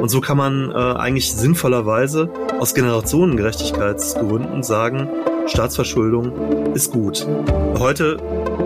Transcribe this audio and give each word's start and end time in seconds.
Und 0.00 0.08
so 0.08 0.20
kann 0.20 0.38
man 0.38 0.70
äh, 0.70 0.74
eigentlich 0.74 1.32
sinnvollerweise 1.34 2.30
aus 2.58 2.74
Generationengerechtigkeitsgründen 2.74 4.62
sagen, 4.62 5.08
Staatsverschuldung 5.46 6.74
ist 6.74 6.90
gut. 6.90 7.26
Heute 7.78 8.18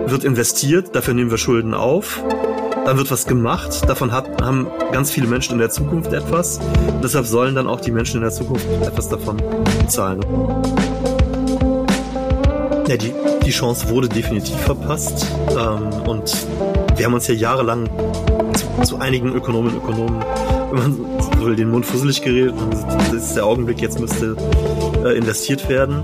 wird 0.07 0.23
investiert, 0.23 0.95
dafür 0.95 1.15
nehmen 1.15 1.31
wir 1.31 1.39
Schulden 1.39 1.75
auf. 1.75 2.23
Dann 2.85 2.99
wird 2.99 3.11
was 3.11 3.27
gemacht, 3.27 3.89
davon 3.89 4.13
hat, 4.13 4.43
haben 4.43 4.67
ganz 4.93 5.11
viele 5.11 5.27
Menschen 5.27 5.55
in 5.55 5.59
der 5.59 5.71
Zukunft 5.71 6.13
etwas. 6.13 6.59
Und 6.59 7.03
deshalb 7.03 7.27
sollen 7.27 7.55
dann 7.55 7.67
auch 7.67 7.81
die 7.81 7.91
Menschen 7.91 8.17
in 8.19 8.23
der 8.23 8.31
Zukunft 8.31 8.67
etwas 8.83 9.09
davon 9.09 9.43
zahlen. 9.89 10.21
Ja, 12.87 12.97
die, 12.99 13.13
die 13.45 13.51
Chance 13.51 13.89
wurde 13.89 14.09
definitiv 14.09 14.57
verpasst. 14.57 15.27
Ähm, 15.51 16.09
und 16.09 16.37
wir 16.97 17.07
haben 17.07 17.15
uns 17.15 17.27
ja 17.27 17.35
jahrelang 17.35 17.89
zu, 18.55 18.83
zu 18.83 18.99
einigen 18.99 19.35
Ökonomen 19.35 19.75
und 19.75 19.83
Ökonomen, 19.83 21.14
will, 21.47 21.57
den 21.57 21.71
Mund 21.71 21.87
fusselig 21.87 22.23
geredet. 22.23 22.55
Das 22.71 23.13
ist 23.13 23.35
der 23.35 23.47
Augenblick, 23.47 23.81
jetzt 23.81 24.01
müsste 24.01 24.37
äh, 25.05 25.17
investiert 25.17 25.69
werden. 25.69 26.03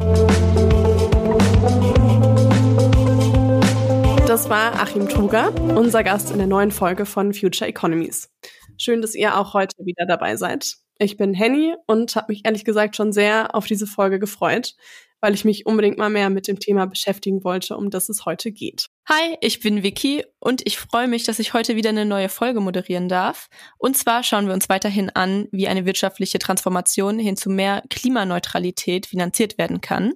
Das 4.27 4.49
war 4.49 4.81
Achim 4.81 5.09
Truger, 5.09 5.53
unser 5.75 6.05
Gast 6.05 6.31
in 6.31 6.39
der 6.39 6.47
neuen 6.47 6.71
Folge 6.71 7.05
von 7.05 7.35
Future 7.35 7.69
Economies. 7.69 8.31
Schön, 8.79 9.03
dass 9.03 9.15
ihr 9.15 9.37
auch 9.37 9.55
heute 9.55 9.75
wieder 9.85 10.07
dabei 10.07 10.37
seid. 10.37 10.77
Ich 10.99 11.17
bin 11.17 11.35
Henny 11.35 11.75
und 11.87 12.15
habe 12.15 12.27
mich 12.29 12.43
ehrlich 12.45 12.65
gesagt 12.65 12.95
schon 12.95 13.13
sehr 13.13 13.55
auf 13.55 13.67
diese 13.67 13.87
Folge 13.87 14.19
gefreut, 14.19 14.75
weil 15.21 15.35
ich 15.35 15.45
mich 15.45 15.67
unbedingt 15.67 15.99
mal 15.99 16.11
mehr 16.11 16.31
mit 16.31 16.49
dem 16.49 16.59
Thema 16.59 16.87
beschäftigen 16.87 17.45
wollte, 17.45 17.77
um 17.77 17.91
das 17.91 18.09
es 18.09 18.25
heute 18.25 18.53
geht. 18.53 18.87
Hi, 19.09 19.37
ich 19.41 19.61
bin 19.61 19.83
Vicky 19.83 20.25
und 20.39 20.63
ich 20.65 20.79
freue 20.79 21.09
mich, 21.09 21.25
dass 21.25 21.39
ich 21.39 21.53
heute 21.53 21.77
wieder 21.77 21.91
eine 21.91 22.05
neue 22.05 22.29
Folge 22.29 22.61
moderieren 22.61 23.09
darf. 23.09 23.49
Und 23.79 23.97
zwar 23.97 24.23
schauen 24.23 24.47
wir 24.47 24.55
uns 24.55 24.69
weiterhin 24.69 25.11
an, 25.11 25.49
wie 25.53 25.69
eine 25.69 25.85
wirtschaftliche 25.85 26.39
Transformation 26.39 27.19
hin 27.19 27.37
zu 27.37 27.51
mehr 27.51 27.83
Klimaneutralität 27.91 29.07
finanziert 29.07 29.59
werden 29.59 29.81
kann. 29.81 30.15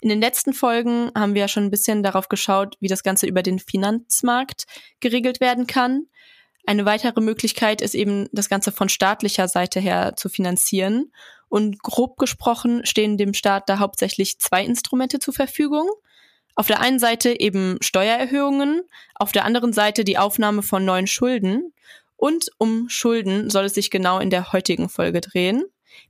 In 0.00 0.08
den 0.08 0.20
letzten 0.20 0.52
Folgen 0.52 1.10
haben 1.16 1.34
wir 1.34 1.42
ja 1.42 1.48
schon 1.48 1.64
ein 1.64 1.70
bisschen 1.70 2.02
darauf 2.02 2.28
geschaut, 2.28 2.76
wie 2.80 2.88
das 2.88 3.02
Ganze 3.02 3.26
über 3.26 3.42
den 3.42 3.58
Finanzmarkt 3.58 4.64
geregelt 5.00 5.40
werden 5.40 5.66
kann. 5.66 6.06
Eine 6.64 6.84
weitere 6.84 7.20
Möglichkeit 7.20 7.80
ist 7.80 7.94
eben, 7.94 8.28
das 8.32 8.48
Ganze 8.48 8.70
von 8.70 8.88
staatlicher 8.88 9.48
Seite 9.48 9.80
her 9.80 10.14
zu 10.16 10.28
finanzieren. 10.28 11.12
Und 11.52 11.82
grob 11.82 12.16
gesprochen 12.16 12.86
stehen 12.86 13.18
dem 13.18 13.34
Staat 13.34 13.68
da 13.68 13.78
hauptsächlich 13.78 14.38
zwei 14.38 14.64
Instrumente 14.64 15.18
zur 15.18 15.34
Verfügung. 15.34 15.86
Auf 16.54 16.66
der 16.66 16.80
einen 16.80 16.98
Seite 16.98 17.38
eben 17.38 17.76
Steuererhöhungen, 17.82 18.80
auf 19.14 19.32
der 19.32 19.44
anderen 19.44 19.74
Seite 19.74 20.02
die 20.02 20.16
Aufnahme 20.16 20.62
von 20.62 20.82
neuen 20.82 21.06
Schulden. 21.06 21.74
Und 22.16 22.48
um 22.56 22.88
Schulden 22.88 23.50
soll 23.50 23.66
es 23.66 23.74
sich 23.74 23.90
genau 23.90 24.18
in 24.18 24.30
der 24.30 24.54
heutigen 24.54 24.88
Folge 24.88 25.20
drehen. 25.20 25.62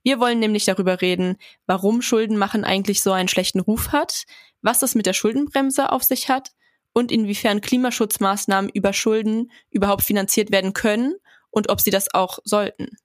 Wir 0.04 0.20
wollen 0.20 0.38
nämlich 0.38 0.64
darüber 0.64 1.00
reden, 1.00 1.38
warum 1.66 2.02
Schuldenmachen 2.02 2.62
eigentlich 2.62 3.02
so 3.02 3.10
einen 3.10 3.26
schlechten 3.26 3.58
Ruf 3.58 3.88
hat, 3.88 4.26
was 4.60 4.82
es 4.82 4.94
mit 4.94 5.06
der 5.06 5.12
Schuldenbremse 5.12 5.90
auf 5.90 6.04
sich 6.04 6.28
hat 6.28 6.52
und 6.92 7.10
inwiefern 7.10 7.60
Klimaschutzmaßnahmen 7.60 8.70
über 8.72 8.92
Schulden 8.92 9.50
überhaupt 9.70 10.02
finanziert 10.02 10.52
werden 10.52 10.72
können 10.72 11.16
und 11.50 11.68
ob 11.68 11.80
sie 11.80 11.90
das 11.90 12.14
auch 12.14 12.38
sollten. 12.44 12.96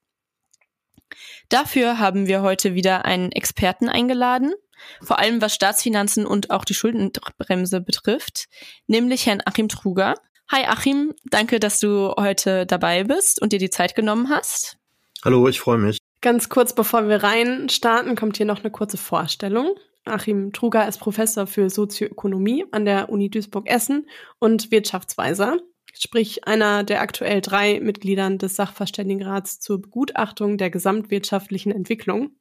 Dafür 1.49 1.99
haben 1.99 2.27
wir 2.27 2.41
heute 2.41 2.73
wieder 2.75 3.05
einen 3.05 3.31
Experten 3.31 3.89
eingeladen, 3.89 4.53
vor 5.01 5.19
allem 5.19 5.41
was 5.41 5.55
Staatsfinanzen 5.55 6.25
und 6.25 6.51
auch 6.51 6.65
die 6.65 6.73
Schuldenbremse 6.73 7.81
betrifft, 7.81 8.47
nämlich 8.87 9.25
Herrn 9.25 9.41
Achim 9.45 9.69
Truger. 9.69 10.15
Hi 10.51 10.65
Achim, 10.65 11.13
danke, 11.25 11.59
dass 11.59 11.79
du 11.79 12.13
heute 12.17 12.65
dabei 12.65 13.03
bist 13.03 13.41
und 13.41 13.53
dir 13.53 13.59
die 13.59 13.69
Zeit 13.69 13.95
genommen 13.95 14.29
hast. 14.29 14.77
Hallo, 15.23 15.47
ich 15.47 15.59
freue 15.59 15.77
mich. 15.77 15.97
Ganz 16.21 16.49
kurz 16.49 16.73
bevor 16.73 17.07
wir 17.07 17.23
rein 17.23 17.69
starten, 17.69 18.15
kommt 18.15 18.37
hier 18.37 18.45
noch 18.45 18.59
eine 18.59 18.71
kurze 18.71 18.97
Vorstellung. 18.97 19.75
Achim 20.05 20.53
Truger 20.53 20.87
ist 20.87 20.99
Professor 20.99 21.47
für 21.47 21.69
Sozioökonomie 21.69 22.65
an 22.71 22.85
der 22.85 23.09
Uni 23.09 23.29
Duisburg-Essen 23.29 24.07
und 24.39 24.71
Wirtschaftsweiser 24.71 25.57
sprich 26.03 26.45
einer 26.45 26.83
der 26.83 27.01
aktuell 27.01 27.41
drei 27.41 27.79
Mitgliedern 27.79 28.37
des 28.37 28.55
Sachverständigenrats 28.55 29.59
zur 29.59 29.81
Begutachtung 29.81 30.57
der 30.57 30.69
gesamtwirtschaftlichen 30.69 31.71
Entwicklung. 31.71 32.31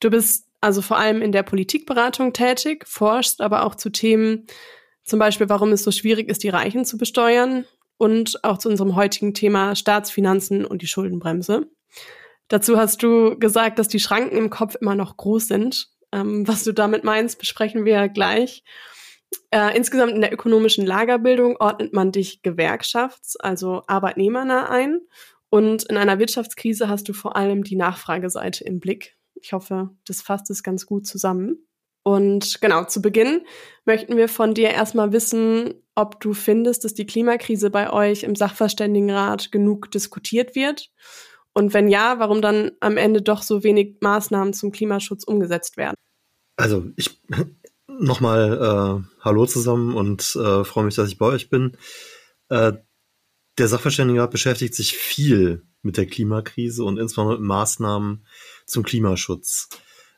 Du 0.00 0.10
bist 0.10 0.48
also 0.60 0.80
vor 0.82 0.98
allem 0.98 1.22
in 1.22 1.32
der 1.32 1.42
Politikberatung 1.42 2.32
tätig, 2.32 2.86
forschst 2.86 3.40
aber 3.40 3.64
auch 3.64 3.74
zu 3.74 3.90
Themen, 3.90 4.46
zum 5.04 5.18
Beispiel, 5.18 5.48
warum 5.48 5.72
es 5.72 5.82
so 5.82 5.90
schwierig 5.90 6.28
ist, 6.28 6.44
die 6.44 6.48
Reichen 6.48 6.84
zu 6.84 6.96
besteuern 6.96 7.64
und 7.96 8.44
auch 8.44 8.58
zu 8.58 8.68
unserem 8.68 8.94
heutigen 8.94 9.34
Thema 9.34 9.74
Staatsfinanzen 9.74 10.64
und 10.64 10.82
die 10.82 10.86
Schuldenbremse. 10.86 11.68
Dazu 12.48 12.76
hast 12.76 13.02
du 13.02 13.38
gesagt, 13.38 13.78
dass 13.78 13.88
die 13.88 14.00
Schranken 14.00 14.36
im 14.36 14.50
Kopf 14.50 14.76
immer 14.80 14.94
noch 14.94 15.16
groß 15.16 15.48
sind. 15.48 15.88
Ähm, 16.12 16.46
was 16.46 16.64
du 16.64 16.72
damit 16.72 17.02
meinst, 17.04 17.38
besprechen 17.38 17.84
wir 17.84 18.08
gleich. 18.08 18.62
Äh, 19.50 19.76
insgesamt 19.76 20.12
in 20.12 20.20
der 20.20 20.32
ökonomischen 20.32 20.86
Lagerbildung 20.86 21.56
ordnet 21.58 21.92
man 21.92 22.12
dich 22.12 22.40
gewerkschafts-, 22.42 23.36
also 23.38 23.82
arbeitnehmernah 23.86 24.68
ein. 24.68 25.00
Und 25.50 25.84
in 25.84 25.96
einer 25.96 26.18
Wirtschaftskrise 26.18 26.88
hast 26.88 27.08
du 27.08 27.12
vor 27.12 27.36
allem 27.36 27.62
die 27.62 27.76
Nachfrageseite 27.76 28.64
im 28.64 28.80
Blick. 28.80 29.16
Ich 29.34 29.52
hoffe, 29.52 29.90
das 30.06 30.22
fasst 30.22 30.50
es 30.50 30.62
ganz 30.62 30.86
gut 30.86 31.06
zusammen. 31.06 31.66
Und 32.04 32.60
genau, 32.60 32.84
zu 32.84 33.00
Beginn 33.00 33.42
möchten 33.84 34.16
wir 34.16 34.28
von 34.28 34.54
dir 34.54 34.70
erstmal 34.70 35.12
wissen, 35.12 35.74
ob 35.94 36.20
du 36.20 36.32
findest, 36.32 36.84
dass 36.84 36.94
die 36.94 37.06
Klimakrise 37.06 37.70
bei 37.70 37.92
euch 37.92 38.24
im 38.24 38.34
Sachverständigenrat 38.34 39.52
genug 39.52 39.90
diskutiert 39.90 40.54
wird. 40.54 40.90
Und 41.52 41.74
wenn 41.74 41.88
ja, 41.88 42.18
warum 42.18 42.40
dann 42.40 42.72
am 42.80 42.96
Ende 42.96 43.22
doch 43.22 43.42
so 43.42 43.62
wenig 43.62 43.98
Maßnahmen 44.00 44.54
zum 44.54 44.72
Klimaschutz 44.72 45.24
umgesetzt 45.24 45.76
werden? 45.76 45.96
Also 46.56 46.86
ich 46.96 47.20
nochmal 48.00 49.02
äh, 49.02 49.20
Hallo 49.20 49.46
zusammen 49.46 49.94
und 49.94 50.36
äh, 50.36 50.64
freue 50.64 50.84
mich, 50.84 50.94
dass 50.94 51.08
ich 51.08 51.18
bei 51.18 51.26
euch 51.26 51.48
bin. 51.48 51.76
Äh, 52.48 52.72
der 53.58 53.68
Sachverständigenrat 53.68 54.30
beschäftigt 54.30 54.74
sich 54.74 54.96
viel 54.96 55.66
mit 55.82 55.96
der 55.96 56.06
Klimakrise 56.06 56.84
und 56.84 56.98
insbesondere 56.98 57.38
mit 57.38 57.46
Maßnahmen 57.46 58.26
zum 58.66 58.82
Klimaschutz. 58.82 59.68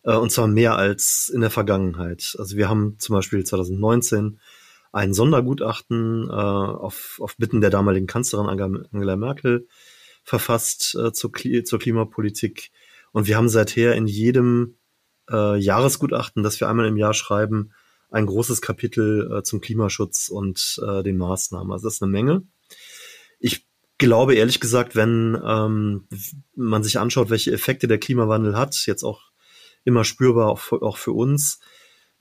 Äh, 0.05 0.17
und 0.17 0.31
zwar 0.31 0.47
mehr 0.47 0.77
als 0.77 1.31
in 1.35 1.41
der 1.41 1.51
Vergangenheit. 1.51 2.37
Also 2.39 2.57
wir 2.57 2.69
haben 2.69 2.97
zum 2.99 3.17
Beispiel 3.17 3.45
2019 3.45 4.39
ein 4.93 5.13
Sondergutachten 5.13 6.29
äh, 6.29 6.33
auf, 6.33 7.19
auf 7.21 7.37
Bitten 7.37 7.61
der 7.61 7.71
damaligen 7.71 8.07
Kanzlerin 8.07 8.49
Angela 8.49 9.17
Merkel 9.17 9.67
verfasst 10.23 10.95
äh, 10.95 11.13
zur, 11.13 11.33
Kli 11.33 11.65
zur 11.65 11.79
Klimapolitik. 11.79 12.71
Und 13.13 13.27
wir 13.27 13.37
haben 13.37 13.49
seither 13.49 13.95
in 13.95 14.07
jedem 14.07 14.77
äh, 15.31 15.57
Jahresgutachten, 15.57 16.43
das 16.43 16.61
wir 16.61 16.69
einmal 16.69 16.87
im 16.87 16.97
Jahr 16.97 17.15
schreiben, 17.15 17.73
ein 18.11 18.27
großes 18.27 18.61
Kapitel 18.61 19.31
äh, 19.33 19.43
zum 19.43 19.61
Klimaschutz 19.61 20.29
und 20.29 20.81
äh, 20.87 21.03
den 21.03 21.17
Maßnahmen. 21.17 21.73
Also 21.73 21.87
das 21.87 21.95
ist 21.95 22.03
eine 22.03 22.13
Menge. 22.13 22.43
Ich 23.41 23.67
glaube 23.99 24.35
ehrlich 24.35 24.61
gesagt, 24.61 24.97
wenn 24.97 25.41
ähm, 25.45 26.07
man 26.55 26.83
sich 26.83 26.99
anschaut, 26.99 27.31
welche 27.31 27.53
Effekte 27.53 27.89
der 27.89 27.99
Klimawandel 27.99 28.57
hat, 28.57 28.87
jetzt 28.87 29.03
auch 29.03 29.23
immer 29.85 30.05
spürbar 30.05 30.49
auch 30.49 30.59
für, 30.59 30.83
auch 30.83 30.97
für 30.97 31.13
uns, 31.13 31.61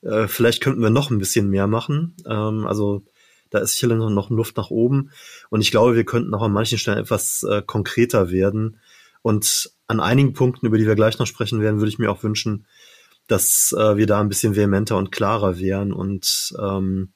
äh, 0.02 0.28
vielleicht 0.28 0.62
könnten 0.62 0.82
wir 0.82 0.90
noch 0.90 1.12
ein 1.12 1.20
bisschen 1.20 1.50
mehr 1.50 1.68
machen. 1.68 2.16
Ähm, 2.28 2.66
also 2.66 3.04
da 3.50 3.60
ist 3.60 3.74
sicherlich 3.74 3.98
noch 3.98 4.30
Luft 4.32 4.58
nach 4.58 4.72
oben. 4.72 5.12
Und 5.50 5.62
ich 5.62 5.72
glaube, 5.72 5.96
wir 5.96 6.06
könnten 6.06 6.34
auch 6.34 6.42
an 6.42 6.52
manchen 6.52 6.80
Stellen 6.80 6.98
etwas 6.98 7.44
äh, 7.44 7.62
konkreter 7.62 8.32
werden. 8.32 8.80
Und 9.22 9.72
an 9.88 10.00
einigen 10.00 10.34
Punkten, 10.34 10.66
über 10.66 10.78
die 10.78 10.88
wir 10.88 10.96
gleich 10.96 11.20
noch 11.20 11.28
sprechen 11.28 11.62
werden, 11.62 11.80
würde 11.80 11.90
ich 11.90 12.00
mir 12.00 12.12
auch 12.12 12.24
wünschen, 12.24 12.66
dass 13.28 13.74
äh, 13.78 13.98
wir 13.98 14.06
da 14.06 14.20
ein 14.20 14.30
bisschen 14.30 14.56
vehementer 14.56 14.98
und 14.98 15.12
klarer 15.12 15.60
wären 15.60 15.94
und 15.94 16.54
ähm, 16.60 17.14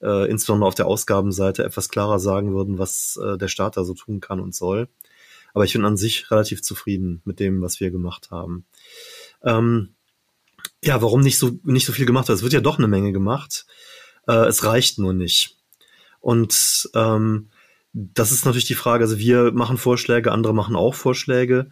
äh, 0.00 0.30
insbesondere 0.30 0.68
auf 0.68 0.74
der 0.74 0.86
Ausgabenseite 0.86 1.64
etwas 1.64 1.88
klarer 1.88 2.18
sagen 2.18 2.54
würden, 2.54 2.78
was 2.78 3.18
äh, 3.22 3.38
der 3.38 3.48
Staat 3.48 3.76
da 3.76 3.84
so 3.84 3.94
tun 3.94 4.20
kann 4.20 4.40
und 4.40 4.54
soll. 4.54 4.88
Aber 5.52 5.64
ich 5.64 5.72
bin 5.72 5.84
an 5.84 5.96
sich 5.96 6.30
relativ 6.30 6.62
zufrieden 6.62 7.22
mit 7.24 7.38
dem, 7.40 7.62
was 7.62 7.78
wir 7.80 7.90
gemacht 7.90 8.30
haben. 8.30 8.66
Ähm, 9.42 9.94
ja, 10.82 11.00
warum 11.00 11.20
nicht 11.20 11.38
so 11.38 11.58
nicht 11.62 11.86
so 11.86 11.92
viel 11.92 12.06
gemacht? 12.06 12.28
Es 12.28 12.42
wird 12.42 12.52
ja 12.52 12.60
doch 12.60 12.78
eine 12.78 12.88
Menge 12.88 13.12
gemacht. 13.12 13.66
Äh, 14.26 14.46
es 14.46 14.64
reicht 14.64 14.98
nur 14.98 15.14
nicht. 15.14 15.56
Und 16.20 16.90
ähm, 16.94 17.50
das 17.92 18.32
ist 18.32 18.44
natürlich 18.44 18.66
die 18.66 18.74
Frage. 18.74 19.04
Also 19.04 19.18
wir 19.18 19.52
machen 19.52 19.78
Vorschläge, 19.78 20.32
andere 20.32 20.54
machen 20.54 20.74
auch 20.74 20.94
Vorschläge. 20.94 21.70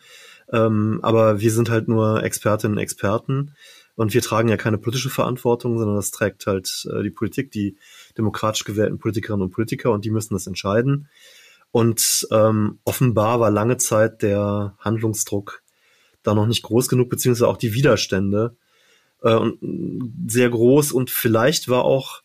Ähm, 0.52 1.00
aber 1.02 1.40
wir 1.40 1.50
sind 1.50 1.70
halt 1.70 1.88
nur 1.88 2.22
Expertinnen 2.22 2.76
und 2.76 2.82
Experten 2.82 3.54
und 3.94 4.14
wir 4.14 4.22
tragen 4.22 4.48
ja 4.48 4.56
keine 4.56 4.78
politische 4.78 5.10
Verantwortung, 5.10 5.78
sondern 5.78 5.96
das 5.96 6.10
trägt 6.10 6.46
halt 6.46 6.86
äh, 6.92 7.02
die 7.02 7.10
Politik, 7.10 7.50
die 7.50 7.76
demokratisch 8.16 8.64
gewählten 8.64 8.98
Politikerinnen 8.98 9.46
und 9.46 9.52
Politiker 9.52 9.90
und 9.90 10.04
die 10.04 10.10
müssen 10.10 10.34
das 10.34 10.46
entscheiden. 10.46 11.08
Und 11.70 12.28
ähm, 12.30 12.78
offenbar 12.84 13.40
war 13.40 13.50
lange 13.50 13.78
Zeit 13.78 14.22
der 14.22 14.76
Handlungsdruck 14.78 15.62
da 16.22 16.34
noch 16.34 16.46
nicht 16.46 16.62
groß 16.62 16.88
genug, 16.88 17.08
beziehungsweise 17.08 17.48
auch 17.48 17.56
die 17.56 17.74
Widerstände 17.74 18.56
äh, 19.22 19.40
sehr 20.26 20.50
groß 20.50 20.92
und 20.92 21.10
vielleicht 21.10 21.68
war 21.68 21.84
auch 21.84 22.22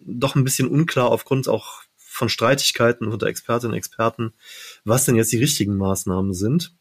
doch 0.00 0.36
ein 0.36 0.44
bisschen 0.44 0.68
unklar 0.68 1.10
aufgrund 1.10 1.48
auch 1.48 1.82
von 1.96 2.28
Streitigkeiten 2.28 3.06
unter 3.06 3.26
Expertinnen 3.26 3.72
und 3.72 3.78
Experten, 3.78 4.32
was 4.84 5.04
denn 5.04 5.16
jetzt 5.16 5.32
die 5.32 5.38
richtigen 5.38 5.76
Maßnahmen 5.76 6.32
sind. 6.32 6.74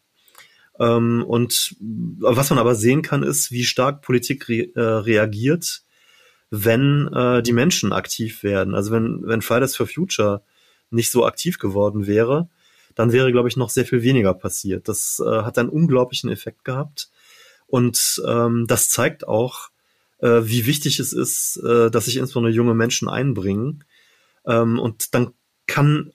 Ähm, 0.79 1.23
und 1.25 1.75
was 1.79 2.49
man 2.49 2.59
aber 2.59 2.75
sehen 2.75 3.01
kann, 3.01 3.23
ist, 3.23 3.51
wie 3.51 3.63
stark 3.63 4.01
Politik 4.01 4.47
re 4.49 4.69
äh, 4.75 4.81
reagiert, 4.81 5.81
wenn 6.49 7.07
äh, 7.13 7.41
die 7.41 7.53
Menschen 7.53 7.93
aktiv 7.93 8.43
werden. 8.43 8.75
Also 8.75 8.91
wenn, 8.91 9.21
wenn 9.25 9.41
Fridays 9.41 9.75
for 9.75 9.87
Future 9.87 10.43
nicht 10.89 11.11
so 11.11 11.25
aktiv 11.25 11.59
geworden 11.59 12.07
wäre, 12.07 12.49
dann 12.95 13.11
wäre, 13.11 13.31
glaube 13.31 13.49
ich, 13.49 13.57
noch 13.57 13.69
sehr 13.69 13.85
viel 13.85 14.01
weniger 14.01 14.33
passiert. 14.33 14.87
Das 14.87 15.21
äh, 15.23 15.43
hat 15.43 15.57
einen 15.57 15.69
unglaublichen 15.69 16.29
Effekt 16.29 16.63
gehabt. 16.63 17.09
Und 17.67 18.21
ähm, 18.25 18.65
das 18.67 18.89
zeigt 18.89 19.27
auch, 19.27 19.69
äh, 20.19 20.41
wie 20.43 20.65
wichtig 20.65 20.99
es 20.99 21.13
ist, 21.13 21.57
äh, 21.57 21.91
dass 21.91 22.05
sich 22.05 22.17
insbesondere 22.17 22.53
junge 22.53 22.73
Menschen 22.73 23.07
einbringen. 23.07 23.83
Ähm, 24.45 24.79
und 24.79 25.13
dann 25.13 25.33
kann 25.67 26.11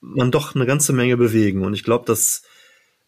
man 0.00 0.30
doch 0.30 0.54
eine 0.54 0.66
ganze 0.66 0.92
Menge 0.92 1.16
bewegen. 1.16 1.64
Und 1.64 1.74
ich 1.74 1.84
glaube, 1.84 2.04
das 2.06 2.42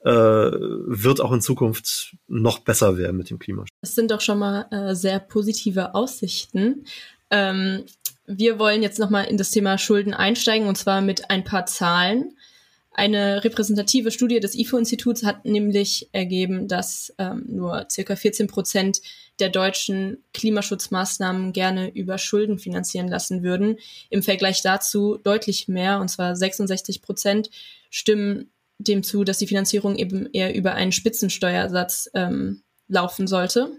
äh, 0.04 0.10
wird 0.10 1.20
auch 1.20 1.32
in 1.32 1.40
Zukunft 1.40 2.16
noch 2.28 2.60
besser 2.60 2.96
werden 2.96 3.16
mit 3.16 3.30
dem 3.30 3.38
Klimaschutz. 3.38 3.70
Das 3.80 3.94
sind 3.94 4.10
doch 4.10 4.20
schon 4.20 4.38
mal 4.38 4.66
äh, 4.70 4.94
sehr 4.94 5.18
positive 5.18 5.94
Aussichten. 5.94 6.84
Ähm, 7.30 7.84
wir 8.26 8.58
wollen 8.58 8.82
jetzt 8.82 8.98
nochmal 8.98 9.24
in 9.24 9.38
das 9.38 9.50
Thema 9.50 9.78
Schulden 9.78 10.14
einsteigen 10.14 10.68
und 10.68 10.76
zwar 10.76 11.00
mit 11.00 11.30
ein 11.30 11.44
paar 11.44 11.66
Zahlen. 11.66 12.36
Eine 12.92 13.44
repräsentative 13.44 14.10
Studie 14.10 14.40
des 14.40 14.56
IFO-Instituts 14.56 15.24
hat 15.24 15.44
nämlich 15.44 16.08
ergeben, 16.12 16.68
dass 16.68 17.14
ähm, 17.18 17.44
nur 17.46 17.86
circa 17.90 18.16
14 18.16 18.48
Prozent 18.48 19.00
der 19.38 19.50
deutschen 19.50 20.24
Klimaschutzmaßnahmen 20.34 21.52
gerne 21.52 21.94
über 21.94 22.18
Schulden 22.18 22.58
finanzieren 22.58 23.08
lassen 23.08 23.42
würden. 23.42 23.78
Im 24.10 24.22
Vergleich 24.22 24.62
dazu 24.62 25.16
deutlich 25.16 25.68
mehr, 25.68 26.00
und 26.00 26.08
zwar 26.08 26.34
66 26.34 27.00
Prozent, 27.00 27.50
stimmen 27.88 28.50
dem 28.78 29.02
zu, 29.02 29.24
dass 29.24 29.38
die 29.38 29.46
Finanzierung 29.46 29.96
eben 29.96 30.28
eher 30.32 30.54
über 30.54 30.74
einen 30.74 30.92
Spitzensteuersatz 30.92 32.10
ähm, 32.14 32.62
laufen 32.86 33.26
sollte. 33.26 33.72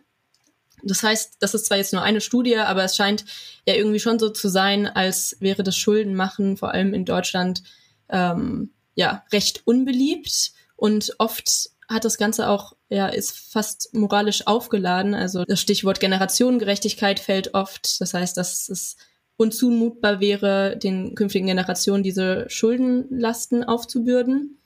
Das 0.83 1.03
heißt, 1.03 1.37
das 1.39 1.53
ist 1.53 1.65
zwar 1.65 1.77
jetzt 1.77 1.93
nur 1.93 2.03
eine 2.03 2.21
Studie, 2.21 2.57
aber 2.57 2.83
es 2.83 2.95
scheint 2.95 3.25
ja 3.67 3.75
irgendwie 3.75 3.99
schon 3.99 4.19
so 4.19 4.29
zu 4.29 4.49
sein, 4.49 4.87
als 4.87 5.35
wäre 5.39 5.63
das 5.63 5.77
Schuldenmachen 5.77 6.57
vor 6.57 6.71
allem 6.71 6.93
in 6.93 7.05
Deutschland 7.05 7.63
ähm, 8.09 8.71
ja 8.95 9.23
recht 9.31 9.61
unbeliebt 9.65 10.51
und 10.75 11.15
oft 11.17 11.71
hat 11.89 12.05
das 12.05 12.17
Ganze 12.17 12.47
auch, 12.49 12.75
ja, 12.89 13.07
ist 13.07 13.35
fast 13.35 13.93
moralisch 13.93 14.45
aufgeladen. 14.45 15.15
Also 15.15 15.43
das 15.45 15.59
Stichwort 15.59 15.99
Generationengerechtigkeit 15.99 17.19
fällt 17.19 17.55
oft. 17.55 17.99
Das 17.99 18.13
heißt, 18.13 18.37
dass 18.37 18.69
es 18.69 18.95
unzumutbar 19.37 20.19
wäre, 20.19 20.77
den 20.77 21.15
künftigen 21.15 21.47
Generationen 21.47 22.03
diese 22.03 22.45
Schuldenlasten 22.47 23.63
aufzubürden. 23.63 24.58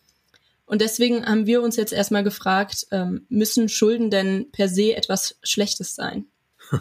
Und 0.65 0.81
deswegen 0.81 1.25
haben 1.25 1.45
wir 1.45 1.61
uns 1.61 1.75
jetzt 1.75 1.93
erstmal 1.93 2.23
gefragt, 2.23 2.87
ähm, 2.91 3.25
müssen 3.29 3.69
Schulden 3.69 4.09
denn 4.09 4.51
per 4.51 4.69
se 4.69 4.95
etwas 4.95 5.37
Schlechtes 5.43 5.95
sein? 5.95 6.25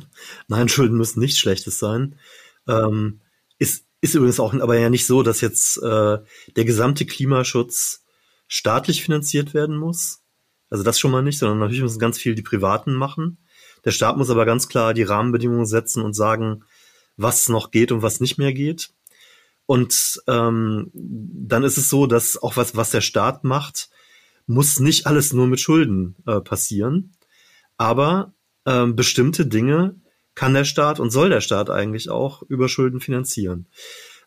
Nein, 0.49 0.69
Schulden 0.69 0.96
müssen 0.96 1.20
nichts 1.20 1.38
Schlechtes 1.38 1.79
sein. 1.79 2.17
Ähm, 2.69 3.20
ist, 3.58 3.84
ist 4.00 4.14
übrigens 4.14 4.40
auch 4.40 4.55
aber 4.55 4.79
ja 4.79 4.88
nicht 4.88 5.06
so, 5.06 5.23
dass 5.23 5.40
jetzt 5.40 5.79
äh, 5.79 6.19
der 6.56 6.64
gesamte 6.64 7.06
Klimaschutz 7.06 8.05
staatlich 8.46 9.02
finanziert 9.02 9.55
werden 9.55 9.76
muss. 9.76 10.20
Also 10.70 10.84
das 10.84 10.99
schon 10.99 11.11
mal 11.11 11.23
nicht, 11.23 11.38
sondern 11.38 11.58
natürlich 11.58 11.82
müssen 11.82 11.99
ganz 11.99 12.19
viel 12.19 12.34
die 12.34 12.43
Privaten 12.43 12.94
machen. 12.94 13.38
Der 13.84 13.90
Staat 13.90 14.17
muss 14.17 14.31
aber 14.31 14.46
ganz 14.46 14.69
klar 14.69 14.94
die 14.94 15.02
Rahmenbedingungen 15.02 15.67
setzen 15.67 16.02
und 16.02 16.14
sagen, 16.14 16.64
was 17.17 17.49
noch 17.49 17.70
geht 17.70 17.93
und 17.93 18.02
was 18.02 18.20
nicht 18.20 18.38
mehr 18.38 18.52
geht. 18.52 18.90
Und 19.72 20.20
ähm, 20.26 20.90
dann 20.92 21.64
ist 21.64 21.78
es 21.78 21.88
so, 21.88 22.06
dass 22.06 22.36
auch 22.36 22.58
was, 22.58 22.76
was 22.76 22.90
der 22.90 23.00
Staat 23.00 23.42
macht, 23.42 23.88
muss 24.46 24.80
nicht 24.80 25.06
alles 25.06 25.32
nur 25.32 25.46
mit 25.46 25.60
Schulden 25.60 26.14
äh, 26.26 26.42
passieren. 26.42 27.14
Aber 27.78 28.34
ähm, 28.66 28.96
bestimmte 28.96 29.46
Dinge 29.46 29.98
kann 30.34 30.52
der 30.52 30.66
Staat 30.66 31.00
und 31.00 31.08
soll 31.08 31.30
der 31.30 31.40
Staat 31.40 31.70
eigentlich 31.70 32.10
auch 32.10 32.42
über 32.42 32.69
Schulden 32.69 33.00
finanzieren. 33.00 33.66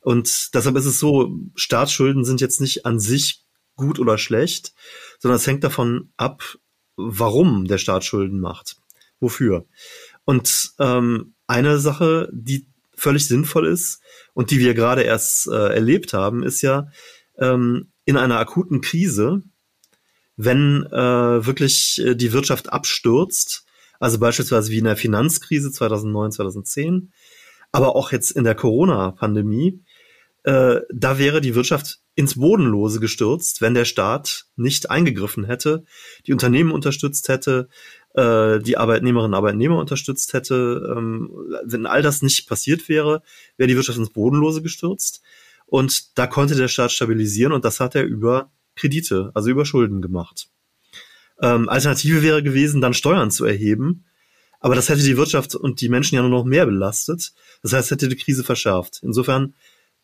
Und 0.01 0.55
deshalb 0.55 0.77
ist 0.77 0.87
es 0.87 0.97
so, 0.97 1.37
Staatsschulden 1.53 2.25
sind 2.25 2.41
jetzt 2.41 2.59
nicht 2.59 2.87
an 2.87 2.99
sich 2.99 3.45
gut 3.75 3.99
oder 3.99 4.17
schlecht, 4.17 4.73
sondern 5.19 5.35
es 5.35 5.45
hängt 5.45 5.63
davon 5.63 6.11
ab, 6.17 6.57
warum 6.95 7.65
der 7.65 7.77
Staat 7.77 8.03
Schulden 8.03 8.39
macht. 8.39 8.77
Wofür? 9.19 9.67
Und 10.23 10.71
ähm, 10.79 11.35
eine 11.45 11.77
Sache, 11.77 12.31
die 12.33 12.65
völlig 12.97 13.27
sinnvoll 13.27 13.67
ist 13.67 14.01
und 14.33 14.51
die 14.51 14.59
wir 14.59 14.73
gerade 14.73 15.03
erst 15.03 15.47
äh, 15.47 15.73
erlebt 15.73 16.13
haben, 16.13 16.43
ist 16.43 16.61
ja 16.61 16.87
ähm, 17.37 17.91
in 18.05 18.17
einer 18.17 18.37
akuten 18.37 18.81
Krise, 18.81 19.41
wenn 20.37 20.85
äh, 20.91 21.45
wirklich 21.45 22.01
äh, 22.03 22.15
die 22.15 22.33
Wirtschaft 22.33 22.71
abstürzt, 22.71 23.65
also 23.99 24.19
beispielsweise 24.19 24.71
wie 24.71 24.79
in 24.79 24.85
der 24.85 24.97
Finanzkrise 24.97 25.71
2009, 25.71 26.31
2010, 26.33 27.11
aber 27.71 27.95
auch 27.95 28.11
jetzt 28.11 28.31
in 28.31 28.43
der 28.43 28.55
Corona-Pandemie. 28.55 29.83
Äh, 30.43 30.81
da 30.93 31.17
wäre 31.17 31.41
die 31.41 31.55
Wirtschaft 31.55 31.99
ins 32.15 32.35
Bodenlose 32.35 32.99
gestürzt, 32.99 33.61
wenn 33.61 33.73
der 33.73 33.85
Staat 33.85 34.45
nicht 34.55 34.89
eingegriffen 34.89 35.43
hätte, 35.43 35.83
die 36.25 36.31
Unternehmen 36.31 36.71
unterstützt 36.71 37.27
hätte, 37.27 37.67
äh, 38.13 38.59
die 38.59 38.77
Arbeitnehmerinnen 38.77 39.33
und 39.33 39.37
Arbeitnehmer 39.37 39.77
unterstützt 39.77 40.33
hätte. 40.33 40.95
Ähm, 40.95 41.29
wenn 41.65 41.85
all 41.85 42.01
das 42.01 42.21
nicht 42.21 42.47
passiert 42.47 42.87
wäre, 42.87 43.21
wäre 43.57 43.67
die 43.67 43.75
Wirtschaft 43.75 43.99
ins 43.99 44.11
Bodenlose 44.11 44.61
gestürzt. 44.61 45.21
Und 45.65 46.17
da 46.17 46.25
konnte 46.27 46.55
der 46.55 46.69
Staat 46.69 46.91
stabilisieren 46.91 47.51
und 47.51 47.65
das 47.65 47.79
hat 47.79 47.95
er 47.95 48.03
über 48.03 48.51
Kredite, 48.75 49.31
also 49.33 49.49
über 49.49 49.65
Schulden 49.65 50.01
gemacht. 50.01 50.47
Ähm, 51.41 51.67
Alternative 51.67 52.23
wäre 52.23 52.43
gewesen, 52.43 52.81
dann 52.81 52.93
Steuern 52.93 53.31
zu 53.31 53.45
erheben. 53.45 54.05
Aber 54.61 54.75
das 54.75 54.89
hätte 54.89 55.03
die 55.03 55.17
Wirtschaft 55.17 55.53
und 55.53 55.81
die 55.81 55.89
Menschen 55.89 56.15
ja 56.15 56.21
nur 56.21 56.31
noch 56.31 56.45
mehr 56.45 56.65
belastet. 56.65 57.33
Das 57.61 57.73
heißt, 57.73 57.91
hätte 57.91 58.07
die 58.07 58.15
Krise 58.15 58.43
verschärft. 58.43 59.01
Insofern 59.03 59.53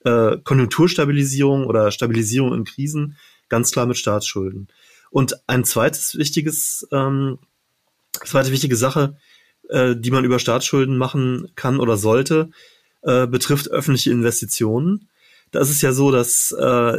äh, 0.04 0.38
Konjunkturstabilisierung 0.44 1.66
oder 1.66 1.92
Stabilisierung 1.92 2.54
in 2.54 2.64
Krisen 2.64 3.18
ganz 3.50 3.72
klar 3.72 3.86
mit 3.86 3.98
Staatsschulden. 3.98 4.68
Und 5.10 5.36
ein 5.48 5.66
zweites 5.66 6.18
wichtiges, 6.18 6.88
ähm, 6.92 7.38
zweite 8.26 8.52
wichtige 8.52 8.76
Sache, 8.76 9.18
äh, 9.70 9.96
die 9.96 10.12
man 10.12 10.24
über 10.24 10.40
Staatsschulden 10.40 10.98
machen 10.98 11.52
kann 11.56 11.80
oder 11.80 11.98
sollte, 11.98 12.50
äh, 13.02 13.28
betrifft 13.28 13.70
öffentliche 13.70 14.12
Investitionen. 14.12 15.10
Da 15.52 15.60
ist 15.60 15.70
es 15.70 15.82
ja 15.82 15.92
so, 15.92 16.12
dass 16.12 16.52
äh, 16.52 16.98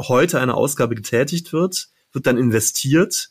heute 0.00 0.40
eine 0.40 0.54
Ausgabe 0.54 0.96
getätigt 0.96 1.52
wird, 1.52 1.88
wird 2.12 2.26
dann 2.26 2.36
investiert 2.36 3.30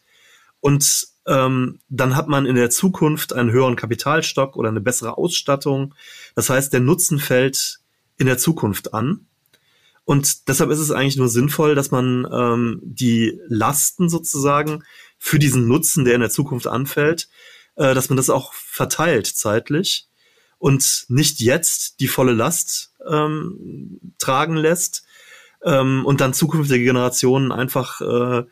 und 0.61 1.07
ähm, 1.27 1.79
dann 1.89 2.15
hat 2.15 2.27
man 2.29 2.45
in 2.45 2.55
der 2.55 2.69
Zukunft 2.69 3.33
einen 3.33 3.51
höheren 3.51 3.75
Kapitalstock 3.75 4.55
oder 4.55 4.69
eine 4.69 4.81
bessere 4.81 5.17
Ausstattung. 5.17 5.93
Das 6.35 6.49
heißt, 6.49 6.71
der 6.73 6.79
Nutzen 6.79 7.19
fällt 7.19 7.80
in 8.21 8.27
der 8.27 8.37
Zukunft 8.37 8.93
an. 8.93 9.25
Und 10.05 10.47
deshalb 10.47 10.71
ist 10.71 10.79
es 10.79 10.91
eigentlich 10.91 11.17
nur 11.17 11.29
sinnvoll, 11.29 11.75
dass 11.75 11.91
man 11.91 12.27
ähm, 12.31 12.79
die 12.83 13.39
Lasten 13.47 14.09
sozusagen 14.09 14.83
für 15.17 15.39
diesen 15.39 15.67
Nutzen, 15.67 16.05
der 16.05 16.15
in 16.15 16.21
der 16.21 16.29
Zukunft 16.29 16.67
anfällt, 16.67 17.29
äh, 17.75 17.93
dass 17.93 18.09
man 18.09 18.17
das 18.17 18.29
auch 18.29 18.53
verteilt 18.53 19.27
zeitlich 19.27 20.07
und 20.57 21.05
nicht 21.07 21.39
jetzt 21.39 21.99
die 21.99 22.07
volle 22.07 22.33
Last 22.33 22.93
ähm, 23.07 23.99
tragen 24.17 24.55
lässt 24.55 25.03
ähm, 25.63 26.05
und 26.05 26.21
dann 26.21 26.33
zukünftige 26.33 26.83
Generationen 26.83 27.51
einfach 27.51 28.01
äh, 28.01 28.45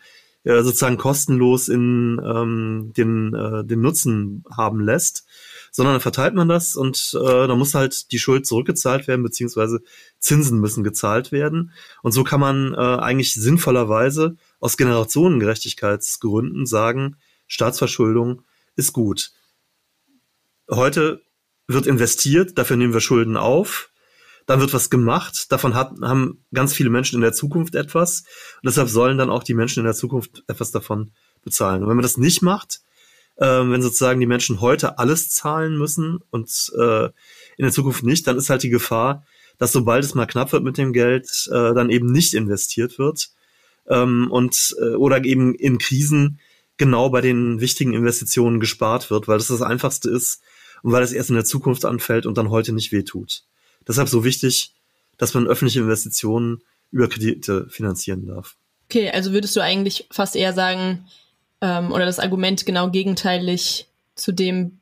ja, 0.43 0.63
sozusagen 0.63 0.97
kostenlos 0.97 1.67
in 1.67 2.21
ähm, 2.23 2.93
den, 2.95 3.33
äh, 3.33 3.65
den 3.65 3.81
Nutzen 3.81 4.43
haben 4.55 4.79
lässt, 4.79 5.25
sondern 5.79 5.93
dann 5.93 6.01
verteilt 6.01 6.35
man 6.35 6.49
das 6.49 6.75
und 6.75 7.17
äh, 7.17 7.47
dann 7.47 7.57
muss 7.57 7.73
halt 7.73 8.11
die 8.11 8.19
Schuld 8.19 8.45
zurückgezahlt 8.45 9.07
werden, 9.07 9.23
beziehungsweise 9.23 9.79
Zinsen 10.19 10.59
müssen 10.59 10.83
gezahlt 10.83 11.31
werden. 11.31 11.71
Und 12.01 12.11
so 12.11 12.25
kann 12.25 12.41
man 12.41 12.73
äh, 12.73 12.77
eigentlich 12.77 13.33
sinnvollerweise 13.33 14.35
aus 14.59 14.75
Generationengerechtigkeitsgründen 14.75 16.65
sagen, 16.65 17.15
Staatsverschuldung 17.47 18.41
ist 18.75 18.91
gut. 18.91 19.31
Heute 20.69 21.21
wird 21.67 21.87
investiert, 21.87 22.57
dafür 22.57 22.75
nehmen 22.75 22.91
wir 22.91 22.99
Schulden 22.99 23.37
auf 23.37 23.89
dann 24.47 24.59
wird 24.59 24.73
was 24.73 24.89
gemacht, 24.89 25.51
davon 25.51 25.75
hat, 25.75 25.91
haben 26.01 26.43
ganz 26.51 26.73
viele 26.73 26.89
Menschen 26.89 27.17
in 27.17 27.21
der 27.21 27.33
Zukunft 27.33 27.75
etwas 27.75 28.23
und 28.55 28.65
deshalb 28.65 28.89
sollen 28.89 29.19
dann 29.19 29.29
auch 29.29 29.43
die 29.43 29.53
Menschen 29.53 29.81
in 29.81 29.85
der 29.85 29.93
Zukunft 29.93 30.43
etwas 30.47 30.71
davon 30.71 31.11
bezahlen. 31.43 31.83
Und 31.83 31.89
wenn 31.89 31.95
man 31.95 32.03
das 32.03 32.17
nicht 32.17 32.41
macht, 32.41 32.81
äh, 33.39 33.45
wenn 33.45 33.81
sozusagen 33.81 34.19
die 34.19 34.25
Menschen 34.25 34.61
heute 34.61 34.99
alles 34.99 35.31
zahlen 35.31 35.77
müssen 35.77 36.19
und 36.29 36.71
äh, 36.77 37.05
in 37.05 37.63
der 37.63 37.71
Zukunft 37.71 38.03
nicht, 38.03 38.27
dann 38.27 38.37
ist 38.37 38.49
halt 38.49 38.63
die 38.63 38.69
Gefahr, 38.69 39.25
dass 39.57 39.71
sobald 39.71 40.03
es 40.03 40.15
mal 40.15 40.25
knapp 40.25 40.51
wird 40.51 40.63
mit 40.63 40.77
dem 40.77 40.93
Geld, 40.93 41.47
äh, 41.47 41.73
dann 41.73 41.89
eben 41.89 42.11
nicht 42.11 42.33
investiert 42.33 42.99
wird 42.99 43.29
ähm, 43.87 44.27
und 44.29 44.75
äh, 44.81 44.95
oder 44.95 45.23
eben 45.23 45.55
in 45.55 45.77
Krisen 45.77 46.39
genau 46.77 47.09
bei 47.09 47.21
den 47.21 47.59
wichtigen 47.59 47.93
Investitionen 47.93 48.59
gespart 48.59 49.09
wird, 49.09 49.27
weil 49.27 49.37
das 49.37 49.47
das 49.47 49.61
Einfachste 49.61 50.09
ist 50.09 50.41
und 50.83 50.91
weil 50.91 51.03
es 51.03 51.11
erst 51.11 51.29
in 51.29 51.35
der 51.35 51.45
Zukunft 51.45 51.85
anfällt 51.85 52.25
und 52.25 52.37
dann 52.37 52.49
heute 52.49 52.73
nicht 52.73 52.91
wehtut. 52.91 53.43
Deshalb 53.87 54.09
so 54.09 54.23
wichtig, 54.23 54.73
dass 55.17 55.33
man 55.33 55.47
öffentliche 55.47 55.81
Investitionen 55.81 56.61
über 56.91 57.07
Kredite 57.07 57.67
finanzieren 57.69 58.25
darf. 58.25 58.55
Okay, 58.85 59.09
also 59.09 59.33
würdest 59.33 59.55
du 59.55 59.61
eigentlich 59.61 60.07
fast 60.09 60.35
eher 60.35 60.53
sagen, 60.53 61.05
ähm, 61.61 61.91
oder 61.91 62.05
das 62.05 62.19
Argument 62.19 62.65
genau 62.65 62.89
gegenteilig 62.89 63.87
zu 64.15 64.31
dem 64.31 64.79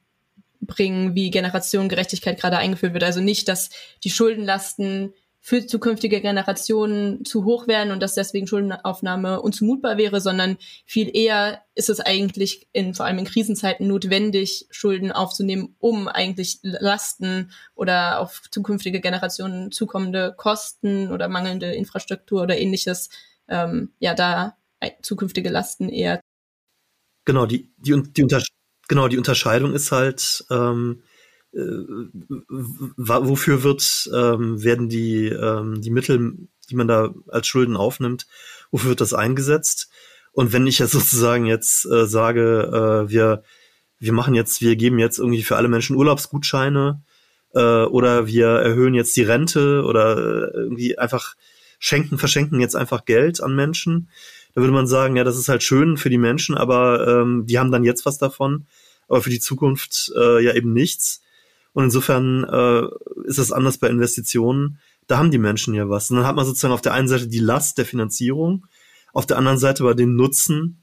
bringen, 0.61 1.15
wie 1.15 1.29
Generationengerechtigkeit 1.29 2.39
gerade 2.39 2.57
eingeführt 2.57 2.93
wird. 2.93 3.03
Also 3.03 3.21
nicht, 3.21 3.47
dass 3.47 3.69
die 4.03 4.09
Schuldenlasten 4.09 5.13
für 5.47 5.65
zukünftige 5.65 6.19
Generationen 6.19 7.23
zu 7.23 7.45
hoch 7.45 7.69
werden 7.69 7.93
und 7.93 8.01
dass 8.01 8.15
deswegen 8.15 8.47
Schuldenaufnahme 8.47 9.39
unzumutbar 9.41 9.97
wäre, 9.97 10.19
sondern 10.19 10.57
viel 10.85 11.15
eher 11.15 11.61
ist 11.73 11.89
es 11.89 12.01
eigentlich 12.01 12.67
in, 12.73 12.93
vor 12.93 13.05
allem 13.05 13.19
in 13.19 13.23
Krisenzeiten 13.23 13.87
notwendig, 13.87 14.67
Schulden 14.71 15.13
aufzunehmen, 15.13 15.75
um 15.79 16.09
eigentlich 16.09 16.59
Lasten 16.63 17.51
oder 17.75 18.19
auf 18.19 18.41
zukünftige 18.51 18.99
Generationen 18.99 19.71
zukommende 19.71 20.33
Kosten 20.35 21.13
oder 21.13 21.29
mangelnde 21.29 21.73
Infrastruktur 21.73 22.41
oder 22.41 22.57
ähnliches, 22.57 23.09
ähm, 23.47 23.93
ja, 23.99 24.15
da 24.15 24.57
zukünftige 25.01 25.49
Lasten 25.49 25.87
eher. 25.87 26.19
Genau, 27.27 27.45
die, 27.45 27.69
die, 27.75 28.01
die, 28.13 28.23
Unter 28.23 28.41
genau, 28.87 29.09
die 29.09 29.17
Unterscheidung 29.17 29.73
ist 29.73 29.91
halt, 29.91 30.45
ähm, 30.49 31.01
äh, 31.53 31.59
wofür 32.95 33.63
wird, 33.63 34.09
ähm, 34.15 34.63
werden 34.63 34.87
die, 34.87 35.25
ähm, 35.27 35.81
die 35.81 35.89
Mittel, 35.89 36.37
die 36.69 36.75
man 36.75 36.87
da 36.87 37.13
als 37.27 37.47
Schulden 37.47 37.75
aufnimmt, 37.75 38.27
wofür 38.71 38.91
wird 38.91 39.01
das 39.01 39.13
eingesetzt? 39.13 39.89
Und 40.31 40.53
wenn 40.53 40.67
ich 40.67 40.79
jetzt 40.79 40.91
sozusagen 40.93 41.45
jetzt 41.45 41.85
äh, 41.87 42.07
sage, 42.07 43.03
äh, 43.05 43.09
wir, 43.11 43.43
wir 43.99 44.13
machen 44.13 44.33
jetzt, 44.33 44.61
wir 44.61 44.77
geben 44.77 44.97
jetzt 44.97 45.19
irgendwie 45.19 45.43
für 45.43 45.57
alle 45.57 45.67
Menschen 45.67 45.97
Urlaubsgutscheine 45.97 47.03
äh, 47.55 47.59
oder 47.59 48.27
wir 48.27 48.47
erhöhen 48.47 48.93
jetzt 48.93 49.17
die 49.17 49.23
Rente 49.23 49.83
oder 49.83 50.17
äh, 50.17 50.51
irgendwie 50.53 50.97
einfach 50.97 51.35
schenken, 51.77 52.17
verschenken 52.17 52.61
jetzt 52.61 52.77
einfach 52.77 53.03
Geld 53.03 53.43
an 53.43 53.53
Menschen, 53.53 54.07
da 54.57 54.61
würde 54.61 54.73
man 54.73 54.87
sagen, 54.87 55.15
ja, 55.15 55.23
das 55.23 55.37
ist 55.37 55.49
halt 55.49 55.61
schön 55.61 55.97
für 55.97 56.09
die 56.09 56.17
Menschen, 56.17 56.57
aber 56.57 57.07
ähm, 57.07 57.45
die 57.45 57.59
haben 57.59 57.71
dann 57.71 57.83
jetzt 57.83 58.07
was 58.07 58.17
davon, 58.17 58.65
aber 59.07 59.21
für 59.21 59.29
die 59.29 59.39
Zukunft 59.39 60.11
äh, 60.17 60.43
ja 60.43 60.55
eben 60.55 60.73
nichts. 60.73 61.21
Und 61.73 61.83
insofern 61.83 62.43
äh, 62.43 62.87
ist 63.27 63.37
es 63.37 63.51
anders 63.51 63.77
bei 63.77 63.87
Investitionen. 63.87 64.79
Da 65.05 65.19
haben 65.19 65.29
die 65.29 65.37
Menschen 65.37 65.75
ja 65.75 65.89
was. 65.89 66.09
Und 66.09 66.17
dann 66.17 66.25
hat 66.25 66.35
man 66.35 66.43
sozusagen 66.43 66.73
auf 66.73 66.81
der 66.81 66.93
einen 66.93 67.07
Seite 67.07 67.27
die 67.27 67.37
Last 67.37 67.77
der 67.77 67.85
Finanzierung, 67.85 68.65
auf 69.13 69.27
der 69.27 69.37
anderen 69.37 69.59
Seite 69.59 69.83
aber 69.83 69.93
den 69.93 70.15
Nutzen, 70.15 70.81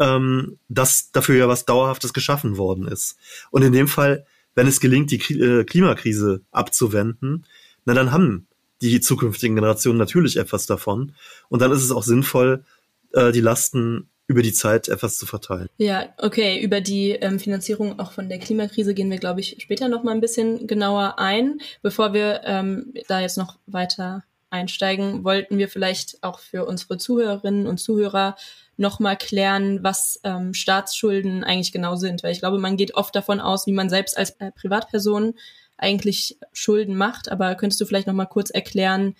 ähm, 0.00 0.58
dass 0.68 1.12
dafür 1.12 1.36
ja 1.36 1.46
was 1.46 1.64
Dauerhaftes 1.64 2.12
geschaffen 2.12 2.56
worden 2.56 2.88
ist. 2.88 3.18
Und 3.52 3.62
in 3.62 3.72
dem 3.72 3.86
Fall, 3.86 4.26
wenn 4.56 4.66
es 4.66 4.80
gelingt, 4.80 5.12
die 5.12 5.20
äh, 5.38 5.62
Klimakrise 5.62 6.40
abzuwenden, 6.50 7.46
na 7.84 7.94
dann 7.94 8.10
haben 8.10 8.48
die 8.80 9.00
zukünftigen 9.00 9.54
Generationen 9.54 9.98
natürlich 9.98 10.38
etwas 10.38 10.66
davon. 10.66 11.14
Und 11.48 11.62
dann 11.62 11.70
ist 11.70 11.84
es 11.84 11.92
auch 11.92 12.02
sinnvoll, 12.02 12.64
äh, 13.12 13.32
die 13.32 13.40
Lasten 13.40 14.08
über 14.26 14.42
die 14.42 14.52
Zeit 14.52 14.88
etwas 14.88 15.18
zu 15.18 15.26
verteilen. 15.26 15.68
Ja, 15.76 16.08
okay. 16.18 16.60
Über 16.62 16.80
die 16.80 17.10
ähm, 17.10 17.38
Finanzierung 17.38 17.98
auch 17.98 18.12
von 18.12 18.28
der 18.28 18.38
Klimakrise 18.38 18.94
gehen 18.94 19.10
wir, 19.10 19.18
glaube 19.18 19.40
ich, 19.40 19.56
später 19.60 19.88
noch 19.88 20.04
mal 20.04 20.12
ein 20.12 20.20
bisschen 20.20 20.66
genauer 20.66 21.18
ein. 21.18 21.60
Bevor 21.82 22.14
wir 22.14 22.40
ähm, 22.44 22.94
da 23.08 23.20
jetzt 23.20 23.36
noch 23.36 23.58
weiter 23.66 24.24
einsteigen, 24.48 25.24
wollten 25.24 25.58
wir 25.58 25.68
vielleicht 25.68 26.22
auch 26.22 26.38
für 26.38 26.66
unsere 26.66 26.98
Zuhörerinnen 26.98 27.66
und 27.66 27.78
Zuhörer 27.78 28.36
noch 28.76 29.00
mal 29.00 29.16
klären, 29.16 29.82
was 29.82 30.20
ähm, 30.24 30.54
Staatsschulden 30.54 31.44
eigentlich 31.44 31.72
genau 31.72 31.96
sind. 31.96 32.22
Weil 32.22 32.32
ich 32.32 32.40
glaube, 32.40 32.58
man 32.58 32.76
geht 32.76 32.94
oft 32.94 33.14
davon 33.14 33.40
aus, 33.40 33.66
wie 33.66 33.72
man 33.72 33.90
selbst 33.90 34.16
als 34.16 34.30
äh, 34.40 34.50
Privatperson 34.52 35.34
eigentlich 35.76 36.38
Schulden 36.52 36.96
macht. 36.96 37.30
Aber 37.30 37.54
könntest 37.54 37.80
du 37.80 37.86
vielleicht 37.86 38.06
noch 38.06 38.14
mal 38.14 38.26
kurz 38.26 38.50
erklären, 38.50 39.14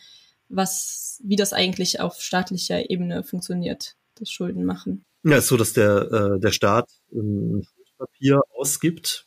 was, 0.52 1.20
wie 1.24 1.36
das 1.36 1.52
eigentlich 1.52 2.00
auf 2.00 2.20
staatlicher 2.20 2.90
Ebene 2.90 3.24
funktioniert? 3.24 3.96
das 4.22 4.30
Schulden 4.30 4.64
machen. 4.64 5.04
Ja, 5.24 5.36
ist 5.36 5.48
so, 5.48 5.56
dass 5.56 5.72
der, 5.72 6.10
äh, 6.12 6.40
der 6.40 6.50
Staat 6.50 6.90
ein 7.12 7.66
Papier 7.98 8.40
ausgibt 8.56 9.26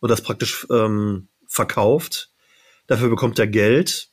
und 0.00 0.10
das 0.10 0.22
praktisch 0.22 0.66
ähm, 0.70 1.28
verkauft. 1.46 2.30
Dafür 2.86 3.08
bekommt 3.08 3.38
er 3.38 3.46
Geld 3.46 4.10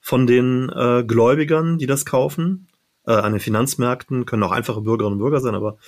von 0.00 0.26
den 0.26 0.68
äh, 0.70 1.04
Gläubigern, 1.06 1.78
die 1.78 1.86
das 1.86 2.04
kaufen. 2.04 2.68
Äh, 3.06 3.12
an 3.12 3.32
den 3.32 3.40
Finanzmärkten 3.40 4.26
können 4.26 4.42
auch 4.42 4.52
einfache 4.52 4.82
Bürgerinnen 4.82 5.14
und 5.14 5.20
Bürger 5.20 5.40
sein, 5.40 5.54
aber 5.54 5.78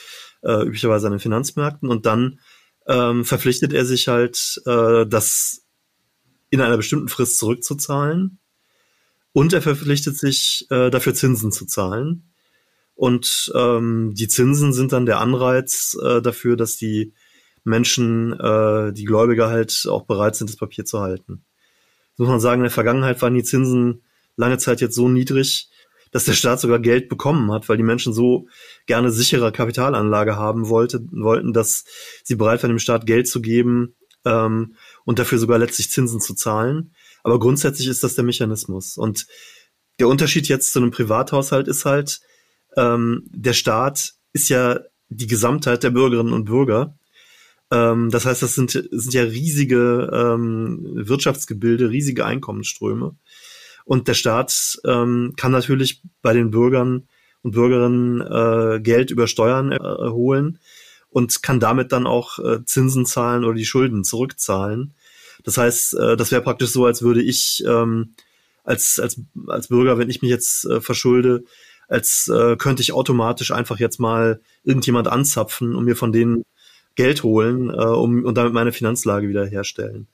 äh, 0.43 0.63
üblicherweise 0.65 1.07
an 1.07 1.13
den 1.13 1.21
Finanzmärkten. 1.21 1.89
Und 1.89 2.07
dann 2.07 2.41
ähm, 2.87 3.25
verpflichtet 3.25 3.73
er 3.73 3.85
sich 3.85 4.09
halt, 4.09 4.63
äh, 4.67 5.07
das 5.07 5.65
in 6.51 6.61
einer 6.61 6.79
bestimmten 6.79 7.09
Frist 7.09 7.39
zurückzuzahlen. 7.39 8.39
Und 9.39 9.53
er 9.53 9.63
verpflichtet 9.63 10.19
sich, 10.19 10.67
äh, 10.69 10.91
dafür 10.91 11.15
Zinsen 11.15 11.53
zu 11.53 11.65
zahlen. 11.65 12.25
Und 12.97 13.53
ähm, 13.55 14.13
die 14.13 14.27
Zinsen 14.27 14.73
sind 14.73 14.91
dann 14.91 15.07
der 15.07 15.21
Anreiz 15.21 15.97
äh, 16.03 16.21
dafür, 16.21 16.57
dass 16.57 16.77
die 16.77 17.13
Menschen, 17.63 18.33
äh, 18.33 18.93
die 18.93 19.05
Gläubiger 19.05 19.49
halt 19.49 19.87
auch 19.89 20.07
bereit 20.07 20.35
sind, 20.35 20.51
das 20.51 20.57
Papier 20.57 20.85
zu 20.85 20.99
halten. 20.99 21.45
Das 22.11 22.19
muss 22.19 22.29
man 22.31 22.41
sagen, 22.41 22.63
in 22.63 22.65
der 22.65 22.73
Vergangenheit 22.73 23.23
waren 23.23 23.35
die 23.35 23.45
Zinsen 23.45 24.03
lange 24.35 24.59
Zeit 24.59 24.81
jetzt 24.81 24.97
so 24.97 25.09
niedrig, 25.09 25.71
dass 26.11 26.25
der 26.25 26.33
Staat 26.33 26.59
sogar 26.59 26.81
Geld 26.81 27.09
bekommen 27.09 27.53
hat, 27.53 27.69
weil 27.69 27.77
die 27.77 27.85
Menschen 27.85 28.13
so 28.13 28.49
gerne 28.87 29.13
sichere 29.13 29.53
Kapitalanlage 29.53 30.35
haben 30.35 30.69
wollte, 30.69 31.07
wollten, 31.13 31.53
dass 31.53 31.85
sie 32.25 32.35
bereit 32.35 32.65
waren, 32.65 32.71
dem 32.71 32.81
Staat 32.81 33.07
Geld 33.07 33.29
zu 33.29 33.41
geben 33.41 33.95
ähm, 34.25 34.75
und 35.05 35.21
dafür 35.21 35.39
sogar 35.39 35.61
letztlich 35.61 35.91
Zinsen 35.91 36.21
zu 36.21 36.35
zahlen. 36.35 36.93
Aber 37.29 37.39
grundsätzlich 37.39 37.89
ist 37.89 38.03
das 38.03 38.15
der 38.15 38.25
Mechanismus. 38.25 38.97
Und 38.97 39.27
der 40.01 40.09
Unterschied 40.09 40.49
jetzt 40.49 40.73
zu 40.73 40.79
einem 40.79 40.91
Privathaushalt 40.91 41.69
ist 41.69 41.85
halt, 41.85 42.21
ähm, 42.75 43.25
der 43.27 43.53
Staat 43.53 44.15
ist 44.33 44.49
ja 44.49 44.81
die 45.11 45.27
Gesamtheit 45.27 45.83
der 45.83 45.91
Bürgerinnen 45.91 46.33
und 46.33 46.47
Bürger. 46.47 46.97
Ähm, 47.71 48.09
das 48.09 48.25
heißt, 48.25 48.41
das 48.41 48.55
sind, 48.55 48.71
sind 48.71 49.13
ja 49.13 49.25
riesige 49.25 50.11
ähm, 50.11 50.81
Wirtschaftsgebilde, 50.95 51.91
riesige 51.91 52.25
Einkommensströme. 52.25 53.15
Und 53.85 54.09
der 54.09 54.15
Staat 54.15 54.81
ähm, 54.87 55.35
kann 55.37 55.53
natürlich 55.53 56.03
bei 56.23 56.33
den 56.33 56.51
Bürgern 56.51 57.09
und 57.43 57.51
Bürgerinnen 57.51 58.23
äh, 58.23 58.81
Geld 58.81 59.11
über 59.11 59.27
Steuern 59.27 59.73
erholen 59.73 60.61
und 61.11 61.43
kann 61.43 61.61
damit 61.61 61.93
dann 61.93 62.07
auch 62.07 62.39
äh, 62.39 62.65
Zinsen 62.65 63.05
zahlen 63.05 63.45
oder 63.45 63.55
die 63.55 63.67
Schulden 63.67 64.03
zurückzahlen. 64.03 64.95
Das 65.45 65.57
heißt, 65.57 65.95
äh, 65.95 66.17
das 66.17 66.31
wäre 66.31 66.43
praktisch 66.43 66.71
so, 66.71 66.87
als 66.87 67.03
würde 67.03 67.23
ich 67.23 67.63
ähm, 67.67 68.15
als, 68.65 69.01
als, 69.01 69.21
als 69.47 69.69
Bürger, 69.69 69.99
wenn 69.99 70.11
ich 70.11 70.21
mich 70.21 70.31
jetzt 70.31 70.67
äh, 70.67 70.81
verschulde, 70.81 71.45
als 71.89 72.29
äh, 72.29 72.57
könnte 72.57 72.83
ich 72.83 72.93
automatisch 72.93 73.51
einfach 73.51 73.79
jetzt 73.79 73.99
mal 73.99 74.41
irgendjemand 74.63 75.09
anzapfen 75.09 75.75
und 75.75 75.85
mir 75.85 75.97
von 75.97 76.13
denen 76.13 76.45
Geld 76.95 77.23
holen 77.23 77.71
äh, 77.71 77.73
um, 77.73 78.25
und 78.25 78.37
damit 78.37 78.53
meine 78.53 78.73
Finanzlage 78.73 79.29
wieder 79.29 79.47
herstellen. 79.47 80.07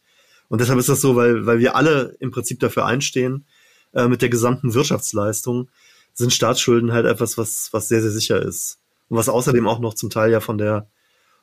Und 0.48 0.60
deshalb 0.60 0.78
ist 0.78 0.88
das 0.88 1.00
so, 1.00 1.16
weil, 1.16 1.46
weil 1.46 1.58
wir 1.58 1.74
alle 1.74 2.16
im 2.20 2.30
Prinzip 2.30 2.60
dafür 2.60 2.86
einstehen, 2.86 3.44
äh, 3.92 4.06
mit 4.06 4.22
der 4.22 4.28
gesamten 4.28 4.74
Wirtschaftsleistung 4.74 5.68
sind 6.12 6.32
Staatsschulden 6.32 6.92
halt 6.92 7.06
etwas, 7.06 7.36
was, 7.36 7.70
was 7.72 7.88
sehr, 7.88 8.02
sehr 8.02 8.10
sicher 8.10 8.40
ist. 8.40 8.78
Und 9.08 9.16
was 9.16 9.28
außerdem 9.28 9.66
auch 9.66 9.80
noch 9.80 9.94
zum 9.94 10.10
Teil 10.10 10.30
ja 10.30 10.40
von 10.40 10.58
der 10.58 10.86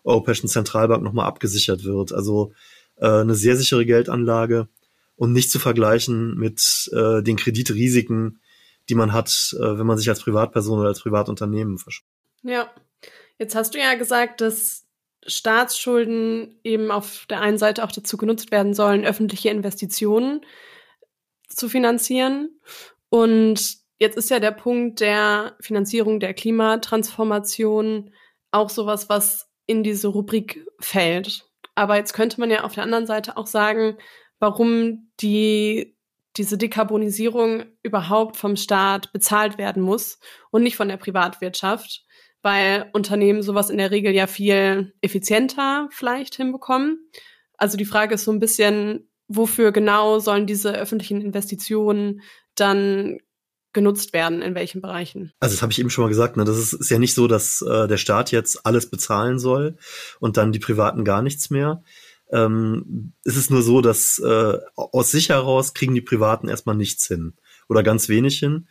Europäischen 0.04 0.48
Zentralbank 0.48 1.04
nochmal 1.04 1.28
abgesichert 1.28 1.84
wird. 1.84 2.14
Also 2.14 2.54
äh, 3.02 3.08
eine 3.08 3.36
sehr 3.36 3.58
sichere 3.58 3.86
Geldanlage 3.86 4.70
und 5.16 5.34
nicht 5.34 5.52
zu 5.52 5.60
vergleichen 5.60 6.36
mit 6.36 6.90
äh, 6.94 7.22
den 7.22 7.36
Kreditrisiken, 7.36 8.40
die 8.90 8.96
man 8.96 9.12
hat, 9.12 9.56
äh, 9.60 9.78
wenn 9.78 9.86
man 9.86 9.98
sich 9.98 10.10
als 10.10 10.22
Privatperson 10.22 10.80
oder 10.80 10.90
als 10.90 11.02
Privatunternehmen 11.02 11.78
verschuldet. 11.78 12.12
Ja, 12.44 12.72
jetzt 13.38 13.56
hast 13.56 13.74
du 13.74 13.80
ja 13.80 13.96
gesagt, 13.96 14.42
dass 14.42 14.88
Staatsschulden 15.28 16.60
eben 16.64 16.90
auf 16.90 17.26
der 17.30 17.42
einen 17.42 17.58
Seite 17.58 17.84
auch 17.84 17.92
dazu 17.92 18.18
genutzt 18.18 18.52
werden 18.52 18.74
sollen, 18.74 19.06
öffentliche 19.06 19.50
Investitionen 19.50 20.42
zu 21.48 21.70
finanzieren. 21.70 22.60
Und 23.10 23.78
jetzt 24.00 24.18
ist 24.18 24.30
ja 24.30 24.40
der 24.40 24.52
Punkt 24.52 25.00
der 25.00 25.56
Finanzierung 25.60 26.20
der 26.20 26.34
Klimatransformation 26.34 28.12
auch 28.50 28.70
sowas, 28.70 29.10
was 29.10 29.50
in 29.68 29.84
diese 29.84 30.08
Rubrik 30.08 30.66
fällt. 30.80 31.51
Aber 31.76 31.96
jetzt 31.96 32.14
könnte 32.14 32.40
man 32.40 32.52
ja 32.52 32.64
auf 32.64 32.74
der 32.74 32.84
anderen 32.84 33.06
Seite 33.08 33.38
auch 33.38 33.48
sagen, 33.48 33.98
warum 34.40 35.12
die 35.22 35.96
diese 36.38 36.58
Dekarbonisierung 36.58 37.66
überhaupt 37.84 38.38
vom 38.38 38.56
Staat 38.56 39.12
bezahlt 39.12 39.58
werden 39.58 39.82
muss 39.84 40.20
und 40.50 40.64
nicht 40.64 40.78
von 40.78 40.88
der 40.88 40.98
Privatwirtschaft, 40.98 42.06
weil 42.42 42.90
Unternehmen 42.94 43.44
sowas 43.44 43.70
in 43.70 43.78
der 43.78 43.92
Regel 43.92 44.14
ja 44.14 44.28
viel 44.28 44.94
effizienter 45.02 45.90
vielleicht 45.92 46.36
hinbekommen. 46.36 47.10
Also 47.58 47.78
die 47.78 47.86
Frage 47.86 48.16
ist 48.16 48.24
so 48.24 48.32
ein 48.32 48.40
bisschen, 48.40 49.10
wofür 49.28 49.72
genau 49.72 50.20
sollen 50.20 50.48
diese 50.48 50.74
öffentlichen 50.74 51.22
Investitionen 51.22 52.22
dann 52.56 53.20
genutzt 53.74 54.14
werden, 54.14 54.42
in 54.42 54.56
welchen 54.56 54.82
Bereichen? 54.82 55.32
Also 55.40 55.56
das 55.56 55.62
habe 55.62 55.72
ich 55.72 55.80
eben 55.80 55.90
schon 55.90 56.04
mal 56.04 56.10
gesagt, 56.10 56.38
ne? 56.38 56.46
das 56.46 56.58
ist, 56.58 56.74
ist 56.74 56.90
ja 56.90 57.00
nicht 57.00 57.14
so, 57.14 57.28
dass 57.28 57.62
äh, 57.62 57.88
der 57.88 57.98
Staat 57.98 58.32
jetzt 58.32 58.66
alles 58.66 58.90
bezahlen 58.90 59.40
soll 59.40 59.78
und 60.20 60.38
dann 60.38 60.52
die 60.52 60.60
Privaten 60.60 61.06
gar 61.06 61.22
nichts 61.22 61.50
mehr, 61.50 61.84
ähm, 62.32 63.14
es 63.26 63.36
ist 63.36 63.52
nur 63.52 63.62
so, 63.62 63.82
dass 63.82 64.20
äh, 64.20 64.58
aus 64.76 65.12
sich 65.12 65.30
heraus 65.30 65.74
kriegen 65.74 65.94
die 65.94 66.02
Privaten 66.02 66.48
erstmal 66.48 66.76
nichts 66.76 67.08
hin 67.08 67.34
oder 67.68 67.84
ganz 67.84 68.10
wenig 68.10 68.40
hin. 68.40 68.68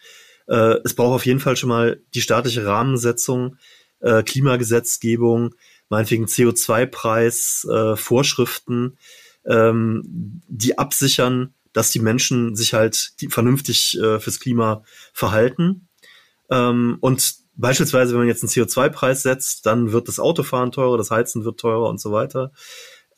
Äh, 0.48 0.78
es 0.84 0.94
braucht 0.94 1.14
auf 1.14 1.26
jeden 1.26 1.40
Fall 1.40 1.56
schon 1.56 1.68
mal 1.68 2.00
die 2.14 2.22
staatliche 2.22 2.64
Rahmensetzung, 2.64 3.56
äh, 4.00 4.22
Klimagesetzgebung, 4.22 5.54
meinetwegen 5.90 6.24
CO2-Preis, 6.24 7.66
äh, 7.70 7.96
Vorschriften, 7.96 8.96
ähm, 9.44 10.42
die 10.48 10.78
absichern, 10.78 11.54
dass 11.72 11.90
die 11.90 12.00
Menschen 12.00 12.56
sich 12.56 12.74
halt 12.74 13.12
vernünftig 13.28 13.98
äh, 13.98 14.18
fürs 14.18 14.40
Klima 14.40 14.82
verhalten. 15.12 15.88
Ähm, 16.50 16.98
und 17.00 17.34
beispielsweise, 17.54 18.12
wenn 18.12 18.20
man 18.20 18.28
jetzt 18.28 18.42
einen 18.42 18.50
CO2-Preis 18.50 19.22
setzt, 19.22 19.66
dann 19.66 19.92
wird 19.92 20.08
das 20.08 20.18
Autofahren 20.18 20.72
teurer, 20.72 20.98
das 20.98 21.10
Heizen 21.10 21.44
wird 21.44 21.60
teurer 21.60 21.88
und 21.88 22.00
so 22.00 22.12
weiter. 22.12 22.52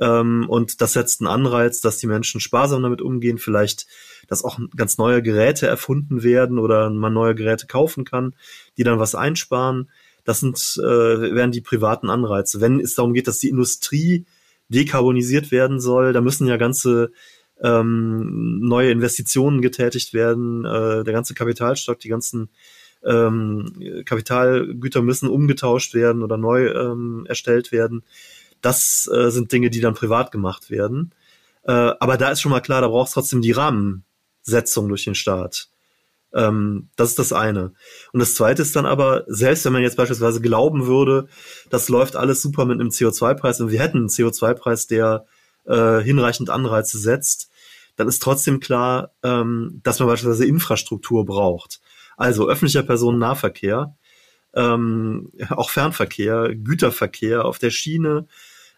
Ähm, 0.01 0.47
und 0.49 0.81
das 0.81 0.95
setzt 0.95 1.21
einen 1.21 1.29
Anreiz, 1.29 1.81
dass 1.81 1.99
die 1.99 2.07
Menschen 2.07 2.41
sparsam 2.41 2.83
damit 2.83 3.01
umgehen, 3.01 3.39
vielleicht, 3.39 3.87
dass 4.27 4.45
auch 4.45 4.59
ganz 4.77 4.99
neue 4.99 5.23
Geräte 5.23 5.67
erfunden 5.67 6.23
werden 6.23 6.59
oder 6.59 6.91
man 6.91 7.13
neue 7.13 7.35
Geräte 7.35 7.67
kaufen 7.67 8.05
kann, 8.05 8.35
die 8.77 8.85
dann 8.85 8.99
was 8.99 9.15
einsparen. 9.15 9.91
Das 10.25 10.41
sind, 10.41 10.57
äh, 10.79 11.35
werden 11.35 11.53
die 11.53 11.61
privaten 11.61 12.11
Anreize. 12.11 12.61
Wenn 12.61 12.81
es 12.81 12.95
darum 12.95 13.13
geht, 13.13 13.29
dass 13.29 13.39
die 13.39 13.49
Industrie 13.49 14.27
dekarbonisiert 14.69 15.51
werden 15.51 15.81
soll, 15.81 16.13
da 16.13 16.21
müssen 16.21 16.47
ja 16.47 16.57
ganze 16.57 17.13
ähm, 17.63 18.59
neue 18.61 18.91
Investitionen 18.91 19.63
getätigt 19.63 20.13
werden, 20.13 20.65
äh, 20.65 21.05
der 21.05 21.13
ganze 21.13 21.35
Kapitalstock, 21.35 21.99
die 22.01 22.09
ganzen 22.09 22.51
ähm, 23.05 24.03
Kapitalgüter 24.05 25.03
müssen 25.03 25.29
umgetauscht 25.29 25.95
werden 25.95 26.23
oder 26.23 26.37
neu 26.37 26.69
ähm, 26.69 27.25
erstellt 27.29 27.73
werden. 27.73 28.03
Das 28.61 29.09
äh, 29.13 29.31
sind 29.31 29.53
Dinge, 29.53 29.71
die 29.71 29.81
dann 29.81 29.95
privat 29.95 30.31
gemacht 30.33 30.71
werden. 30.71 31.13
Äh, 31.65 31.73
aber 31.73 32.17
da 32.17 32.31
ist 32.31 32.41
schon 32.41 32.53
mal 32.53 32.61
klar, 32.61 32.81
da 32.81 32.89
braucht 32.89 33.09
es 33.09 33.15
trotzdem 33.15 33.43
die 33.43 33.53
Rahmensetzung 33.53 34.89
durch 34.89 35.05
den 35.05 35.15
Staat. 35.15 35.69
Ähm, 36.35 36.89
das 36.97 37.11
ist 37.11 37.19
das 37.19 37.33
eine. 37.33 37.73
Und 38.13 38.21
das 38.21 38.35
zweite 38.35 38.63
ist 38.63 38.75
dann 38.75 38.87
aber, 38.87 39.25
selbst 39.27 39.65
wenn 39.65 39.73
man 39.73 39.83
jetzt 39.83 39.97
beispielsweise 39.97 40.41
glauben 40.41 40.87
würde, 40.87 41.29
das 41.71 41.89
läuft 41.89 42.17
alles 42.17 42.43
super 42.43 42.65
mit 42.65 42.81
einem 42.81 42.89
CO2-Preis 42.89 43.61
und 43.61 43.71
wir 43.71 43.81
hätten 43.81 43.99
einen 43.99 44.09
CO2-Preis, 44.09 44.87
der 44.87 45.27
äh, 45.65 46.01
hinreichend 46.01 46.51
Anreize 46.51 46.99
setzt, 46.99 47.51
dann 47.97 48.09
ist 48.09 48.23
trotzdem 48.23 48.61
klar, 48.61 49.13
ähm, 49.23 49.81
dass 49.83 49.99
man 49.99 50.09
beispielsweise 50.09 50.47
Infrastruktur 50.47 51.25
braucht. 51.25 51.81
Also 52.17 52.49
öffentlicher 52.49 52.83
Personennahverkehr, 52.83 53.97
ähm, 54.55 55.33
auch 55.51 55.71
Fernverkehr, 55.71 56.55
Güterverkehr 56.55 57.45
auf 57.45 57.59
der 57.59 57.71
Schiene, 57.71 58.27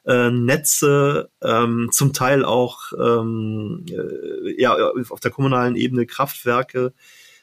äh, 0.07 0.31
Netze, 0.31 1.31
ähm, 1.43 1.89
zum 1.91 2.13
Teil 2.13 2.45
auch 2.45 2.93
ähm, 2.99 3.85
äh, 3.89 4.61
ja, 4.61 4.75
auf 5.09 5.21
der 5.21 5.31
kommunalen 5.31 5.77
Ebene 5.77 6.07
Kraftwerke, 6.07 6.93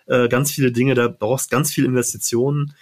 äh, 0.06 0.28
ganz 0.28 0.52
viele 0.52 0.72
Dinge, 0.72 0.94
da 0.94 1.08
brauchst 1.08 1.50
ganz 1.50 1.74
viel 1.74 1.86
Investitionen. 1.86 2.74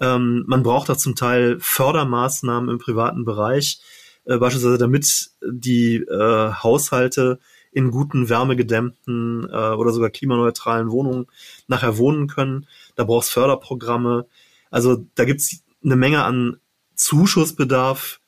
Ähm, 0.00 0.44
man 0.46 0.62
braucht 0.62 0.90
auch 0.90 0.96
zum 0.96 1.14
Teil 1.14 1.58
Fördermaßnahmen 1.60 2.68
im 2.68 2.78
privaten 2.78 3.24
Bereich, 3.24 3.80
äh, 4.24 4.38
beispielsweise 4.38 4.78
damit 4.78 5.30
die 5.42 5.96
äh, 5.96 6.52
Haushalte 6.52 7.38
in 7.74 7.90
guten, 7.90 8.28
wärmegedämmten 8.28 9.48
äh, 9.50 9.74
oder 9.74 9.90
sogar 9.90 10.08
klimaneutralen 10.08 10.90
Wohnungen 10.90 11.26
nachher 11.66 11.98
wohnen 11.98 12.28
können. 12.28 12.66
Da 12.94 13.04
brauchst 13.04 13.30
Förderprogramme. 13.30 14.26
Also 14.70 15.04
da 15.16 15.24
gibt's 15.24 15.62
eine 15.84 15.96
Menge 15.96 16.24
an 16.24 16.58
Zuschussbedarf 16.94 18.20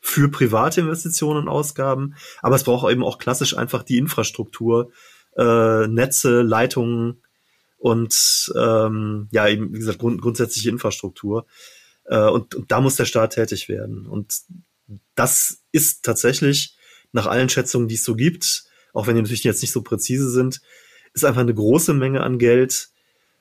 für 0.00 0.28
private 0.28 0.80
Investitionen 0.80 1.42
und 1.42 1.48
Ausgaben, 1.48 2.14
aber 2.42 2.56
es 2.56 2.64
braucht 2.64 2.90
eben 2.90 3.04
auch 3.04 3.18
klassisch 3.18 3.56
einfach 3.56 3.84
die 3.84 3.98
Infrastruktur, 3.98 4.90
äh, 5.36 5.86
Netze, 5.86 6.42
Leitungen 6.42 7.22
und 7.76 8.52
ähm, 8.56 9.28
ja, 9.30 9.46
eben, 9.48 9.72
wie 9.72 9.78
gesagt, 9.78 10.00
grund 10.00 10.20
grundsätzliche 10.20 10.70
Infrastruktur. 10.70 11.46
Äh, 12.04 12.28
und, 12.28 12.56
und 12.56 12.72
da 12.72 12.80
muss 12.80 12.96
der 12.96 13.04
Staat 13.04 13.34
tätig 13.34 13.68
werden. 13.68 14.06
Und 14.06 14.40
das 15.14 15.60
ist 15.70 16.04
tatsächlich 16.04 16.76
nach 17.12 17.26
allen 17.26 17.48
Schätzungen, 17.48 17.86
die 17.86 17.94
es 17.94 18.04
so 18.04 18.16
gibt, 18.16 18.67
auch 18.98 19.06
wenn 19.06 19.14
die 19.14 19.22
natürlich 19.22 19.44
jetzt 19.44 19.62
nicht 19.62 19.70
so 19.70 19.82
präzise 19.82 20.28
sind, 20.28 20.60
ist 21.14 21.24
einfach 21.24 21.40
eine 21.40 21.54
große 21.54 21.94
Menge 21.94 22.20
an 22.20 22.36
Geld. 22.36 22.88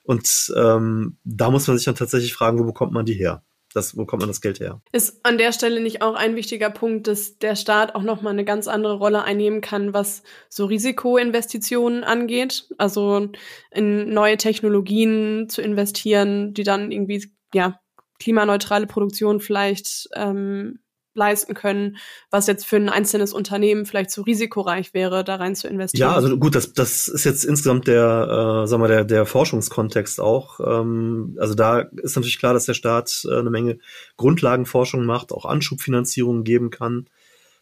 Und 0.04 0.54
ähm, 0.56 1.18
da 1.24 1.50
muss 1.50 1.68
man 1.68 1.76
sich 1.76 1.86
dann 1.86 1.96
tatsächlich 1.96 2.36
fragen, 2.36 2.60
wo 2.60 2.64
bekommt 2.64 2.94
man 2.94 3.08
die 3.08 3.16
her? 3.16 3.44
Das, 3.74 3.98
wo 3.98 4.06
kommt 4.06 4.22
man 4.22 4.30
das 4.30 4.40
Geld 4.40 4.60
her? 4.60 4.82
Ist 4.92 5.20
an 5.24 5.40
der 5.40 5.52
Stelle 5.52 5.82
nicht 5.82 6.04
auch 6.04 6.14
ein 6.14 6.36
wichtiger 6.36 6.70
Punkt, 6.70 7.08
dass 7.08 7.40
der 7.40 7.56
Staat 7.56 7.96
auch 7.96 8.04
nochmal 8.04 8.34
eine 8.34 8.46
ganz 8.46 8.68
andere 8.68 9.00
Rolle 9.00 9.24
einnehmen 9.24 9.62
kann, 9.62 9.96
was 9.96 10.22
so 10.48 10.66
Risikoinvestitionen 10.66 12.04
angeht? 12.04 12.70
Also 12.78 13.30
in 13.72 14.14
neue 14.14 14.38
Technologien 14.38 15.50
zu 15.50 15.64
investieren, 15.64 16.54
die 16.54 16.64
dann 16.64 16.92
irgendwie, 16.92 17.32
ja, 17.52 17.80
klimaneutrale 18.20 18.86
Produktion 18.86 19.40
vielleicht 19.40 20.08
ähm, 20.16 20.82
leisten 21.18 21.54
können, 21.54 21.98
was 22.32 22.48
jetzt 22.48 22.66
für 22.66 22.78
ein 22.78 22.90
einzelnes 22.90 23.34
Unternehmen 23.34 23.86
vielleicht 23.86 24.12
zu 24.12 24.22
risikoreich 24.22 24.94
wäre, 24.94 25.24
da 25.24 25.36
rein 25.36 25.56
zu 25.56 25.68
investieren. 25.68 26.10
Ja, 26.10 26.16
also 26.16 26.38
gut, 26.38 26.56
das, 26.56 26.74
das 26.74 27.08
ist 27.08 27.26
jetzt 27.26 27.44
insgesamt 27.44 27.88
der, 27.88 28.64
äh, 28.64 28.68
sagen 28.68 28.82
wir, 28.82 28.88
der, 28.88 29.04
der 29.04 29.26
Forschungskontext 29.26 30.22
auch. 30.22 30.60
Ähm, 30.60 31.36
also 31.40 31.56
da 31.56 31.80
ist 31.80 32.16
natürlich 32.16 32.40
klar, 32.40 32.54
dass 32.54 32.66
der 32.66 32.76
Staat 32.76 33.28
äh, 33.30 33.36
eine 33.38 33.50
Menge 33.50 33.80
Grundlagenforschung 34.16 35.06
macht, 35.06 35.34
auch 35.34 35.46
Anschubfinanzierungen 35.46 36.44
geben 36.44 36.70
kann, 36.70 37.08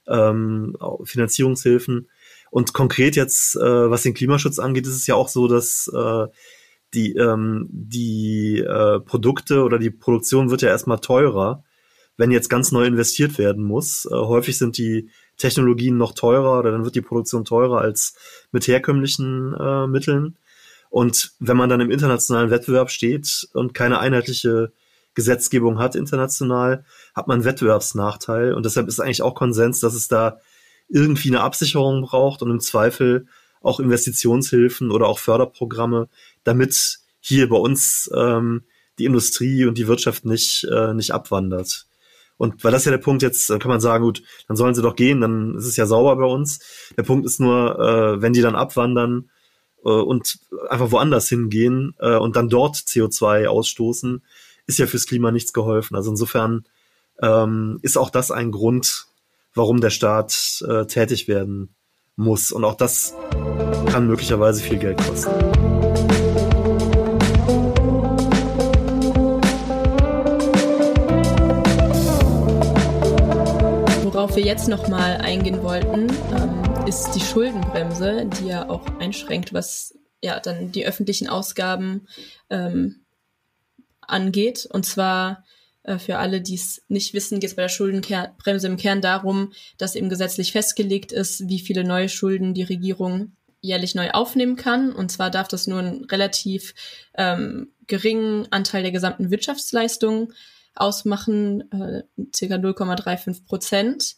ähm, 0.08 0.78
Finanzierungshilfen. 1.04 2.10
Und 2.52 2.74
konkret 2.74 3.16
jetzt, 3.16 3.56
äh, 3.56 3.90
was 3.90 4.04
den 4.04 4.14
Klimaschutz 4.14 4.60
angeht, 4.60 4.86
ist 4.86 4.96
es 4.96 5.08
ja 5.08 5.16
auch 5.16 5.30
so, 5.30 5.48
dass 5.48 5.92
äh, 5.94 6.28
die, 6.94 7.14
ähm, 7.16 7.68
die 7.70 8.60
äh, 8.60 9.00
Produkte 9.00 9.64
oder 9.64 9.80
die 9.80 9.90
Produktion 9.90 10.50
wird 10.50 10.62
ja 10.62 10.70
erstmal 10.70 11.00
teurer 11.00 11.64
wenn 12.18 12.32
jetzt 12.32 12.50
ganz 12.50 12.72
neu 12.72 12.86
investiert 12.86 13.38
werden 13.38 13.64
muss. 13.64 14.06
Äh, 14.06 14.16
häufig 14.16 14.58
sind 14.58 14.78
die 14.78 15.10
Technologien 15.38 15.98
noch 15.98 16.14
teurer 16.14 16.60
oder 16.60 16.72
dann 16.72 16.86
wird 16.86 16.96
die 16.96 17.02
Produktion 17.02 17.46
teurer 17.46 17.80
als 17.80 18.16
mit 18.52 18.68
herkömmlichen 18.68 19.54
äh, 19.60 19.88
Mitteln. 19.88 20.38
Und 20.90 21.34
wenn 21.40 21.58
man 21.58 21.70
dann 21.70 21.82
im 21.82 21.92
internationalen 21.92 22.52
Wettbewerb 22.52 22.90
steht 22.90 23.48
und 23.54 23.74
keine 23.74 24.00
einheitliche 24.00 24.72
Gesetzgebung 25.14 25.80
hat 25.80 25.96
international, 25.96 26.86
hat 27.14 27.28
man 27.28 27.44
Wettbewerbsnachteil. 27.44 28.54
Und 28.54 28.66
deshalb 28.66 28.88
ist 28.88 29.00
eigentlich 29.00 29.22
auch 29.22 29.36
Konsens, 29.36 29.80
dass 29.80 29.94
es 29.94 30.08
da 30.08 30.40
irgendwie 30.88 31.30
eine 31.30 31.42
Absicherung 31.42 32.04
braucht 32.04 32.42
und 32.42 32.52
im 32.52 32.60
Zweifel 32.60 33.28
auch 33.62 33.80
Investitionshilfen 33.80 34.92
oder 34.92 35.08
auch 35.08 35.18
Förderprogramme, 35.18 36.08
damit 36.44 37.00
hier 37.20 37.50
bei 37.50 37.58
uns 37.58 38.10
ähm, 38.14 38.64
die 39.00 39.06
Industrie 39.06 39.66
und 39.66 39.78
die 39.78 39.88
Wirtschaft 39.88 40.26
nicht, 40.26 40.66
äh, 40.72 40.94
nicht 40.94 41.12
abwandert. 41.12 41.88
Und 42.38 42.64
weil 42.64 42.72
das 42.72 42.86
ja 42.86 42.92
der 42.92 42.98
Punkt 42.98 43.22
jetzt, 43.22 43.48
kann 43.48 43.70
man 43.70 43.80
sagen, 43.80 44.04
gut, 44.04 44.24
dann 44.48 44.58
sollen 44.58 44.76
sie 44.76 44.82
doch 44.82 44.96
gehen, 44.96 45.22
dann 45.22 45.56
ist 45.56 45.66
es 45.66 45.78
ja 45.78 45.86
sauber 45.86 46.16
bei 46.18 46.26
uns. 46.26 46.60
Der 46.98 47.04
Punkt 47.04 47.26
ist 47.26 47.40
nur, 47.40 47.80
äh, 47.80 48.22
wenn 48.22 48.34
die 48.34 48.42
dann 48.42 48.56
abwandern 48.56 49.30
äh, 49.86 49.90
und 49.90 50.40
einfach 50.70 50.92
woanders 50.92 51.30
hingehen 51.30 51.96
äh, 52.00 52.16
und 52.16 52.36
dann 52.36 52.50
dort 52.50 52.76
CO2 52.76 53.48
ausstoßen, 53.48 54.22
ist 54.68 54.80
ja 54.80 54.88
fürs 54.88 55.06
Klima 55.06 55.32
nichts 55.32 55.54
geholfen. 55.54 55.96
Also 55.96 56.12
insofern 56.12 56.66
ähm, 57.22 57.80
ist 57.82 57.98
auch 57.98 58.10
das 58.10 58.32
ein 58.32 58.52
Grund, 58.52 59.06
warum 59.54 59.80
der 59.80 59.90
Staat 59.92 60.64
äh, 60.68 60.86
tätig 60.86 61.28
werden 61.28 61.76
muss. 62.16 62.52
Und 62.52 62.66
auch 62.66 62.76
das 62.76 63.14
kann 63.88 64.08
möglicherweise 64.08 64.62
viel 64.62 64.78
Geld 64.78 64.98
kosten. 64.98 65.75
Worauf 74.36 74.44
wir 74.44 74.52
jetzt 74.52 74.68
nochmal 74.68 75.22
eingehen 75.22 75.64
wollten, 75.64 76.10
ähm, 76.36 76.88
ist 76.88 77.12
die 77.12 77.22
Schuldenbremse, 77.22 78.26
die 78.26 78.48
ja 78.48 78.68
auch 78.68 78.86
einschränkt, 79.00 79.54
was 79.54 79.98
ja 80.22 80.42
dann 80.42 80.74
die 80.74 80.86
öffentlichen 80.86 81.30
Ausgaben 81.30 82.10
ähm, 82.50 83.06
angeht. 84.02 84.68
Und 84.70 84.86
zwar 84.86 85.46
äh, 85.84 86.00
für 86.00 86.18
alle, 86.18 86.42
die 86.42 86.56
es 86.56 86.84
nicht 86.90 87.14
wissen, 87.14 87.40
geht 87.40 87.52
es 87.52 87.56
bei 87.56 87.62
der 87.62 87.70
Schuldenbremse 87.70 88.68
im 88.68 88.76
Kern 88.76 89.00
darum, 89.00 89.54
dass 89.78 89.96
eben 89.96 90.10
gesetzlich 90.10 90.52
festgelegt 90.52 91.14
ist, 91.14 91.48
wie 91.48 91.62
viele 91.62 91.86
neue 91.86 92.10
Schulden 92.10 92.54
die 92.54 92.64
Regierung 92.64 93.38
jährlich 93.62 93.96
neu 93.96 94.12
aufnehmen 94.12 94.58
kann. 94.58 94.92
Und 94.92 95.14
zwar 95.14 95.32
darf 95.32 95.48
das 95.48 95.66
nur 95.66 95.80
einen 95.80 96.04
relativ 96.04 96.74
ähm, 97.14 97.72
geringen 97.88 98.52
Anteil 98.52 98.84
der 98.84 98.92
gesamten 98.92 99.32
Wirtschaftsleistung 99.32 100.34
ausmachen, 100.76 101.72
äh, 101.72 102.04
ca. 102.18 102.56
0,35 102.56 103.46
Prozent. 103.46 104.18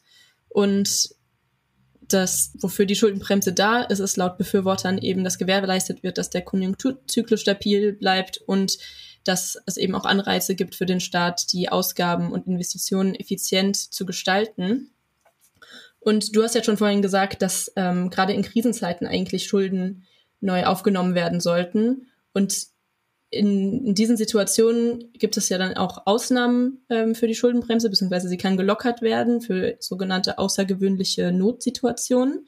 Und 0.50 1.10
das, 2.08 2.54
wofür 2.60 2.86
die 2.86 2.96
Schuldenbremse 2.96 3.54
da 3.54 3.82
ist, 3.82 4.00
ist 4.00 4.18
laut 4.18 4.38
Befürwortern 4.38 4.98
eben, 4.98 5.24
dass 5.24 5.38
gewährleistet 5.38 6.04
wird, 6.04 6.18
dass 6.18 6.30
der 6.30 6.42
Konjunkturzyklus 6.42 7.42
stabil 7.42 7.94
bleibt 7.94 8.38
und 8.38 8.78
dass 9.24 9.58
es 9.66 9.78
eben 9.78 9.94
auch 9.94 10.06
Anreize 10.06 10.56
gibt 10.56 10.76
für 10.76 10.86
den 10.86 11.02
Staat, 11.02 11.52
die 11.52 11.70
Ausgaben 11.70 12.32
und 12.32 12.48
Investitionen 12.48 13.14
effizient 13.14 13.76
zu 13.76 14.06
gestalten. 14.06 14.92
Und 16.00 16.36
du 16.36 16.44
hast 16.44 16.56
ja 16.56 16.64
schon 16.64 16.78
vorhin 16.78 17.02
gesagt, 17.02 17.42
dass 17.42 17.72
ähm, 17.76 18.10
gerade 18.10 18.34
in 18.34 18.42
Krisenzeiten 18.42 19.06
eigentlich 19.06 19.48
Schulden 19.48 20.06
neu 20.40 20.64
aufgenommen 20.64 21.16
werden 21.16 21.42
sollten. 21.42 22.08
Und 22.32 22.68
in, 23.30 23.86
in 23.88 23.96
diesen 23.96 24.18
Situationen 24.18 25.12
gibt 25.13 25.38
es 25.38 25.50
ja 25.50 25.58
dann 25.58 25.76
auch 25.76 26.06
Ausnahmen 26.06 26.86
ähm, 26.90 27.13
für 27.13 27.28
die 27.28 27.36
Schuldenbremse, 27.36 27.90
beziehungsweise 27.90 28.30
sie 28.30 28.38
kann 28.38 28.58
gelockert 28.58 29.02
werden 29.02 29.42
für 29.42 29.76
sogenannte 29.80 30.38
außergewöhnliche 30.38 31.32
Notsituationen, 31.32 32.48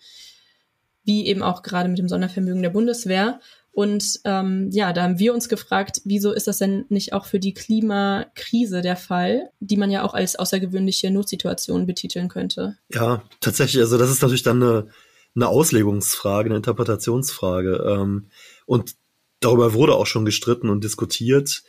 wie 1.04 1.28
eben 1.28 1.44
auch 1.44 1.64
gerade 1.64 1.90
mit 1.90 2.00
dem 2.00 2.08
Sondervermögen 2.08 2.62
der 2.62 2.70
Bundeswehr. 2.70 3.40
Und 3.72 4.20
ähm, 4.24 4.70
ja, 4.72 4.94
da 4.94 5.04
haben 5.04 5.20
wir 5.20 5.34
uns 5.34 5.48
gefragt, 5.48 6.02
wieso 6.06 6.32
ist 6.32 6.48
das 6.48 6.58
denn 6.58 6.86
nicht 6.90 7.14
auch 7.14 7.26
für 7.26 7.40
die 7.40 7.54
Klimakrise 7.54 8.82
der 8.82 8.96
Fall, 8.96 9.52
die 9.60 9.78
man 9.78 9.92
ja 9.92 10.04
auch 10.04 10.14
als 10.14 10.38
außergewöhnliche 10.38 11.12
Notsituation 11.12 11.86
betiteln 11.86 12.30
könnte? 12.30 12.78
Ja, 12.92 13.22
tatsächlich. 13.42 13.82
Also 13.82 13.98
das 13.98 14.10
ist 14.10 14.22
natürlich 14.22 14.44
dann 14.44 14.64
eine, 14.64 14.88
eine 15.36 15.48
Auslegungsfrage, 15.48 16.48
eine 16.48 16.58
Interpretationsfrage. 16.58 17.86
Ähm, 17.86 18.30
und 18.66 18.96
darüber 19.40 19.74
wurde 19.74 19.96
auch 19.96 20.08
schon 20.08 20.26
gestritten 20.26 20.70
und 20.70 20.84
diskutiert. 20.84 21.64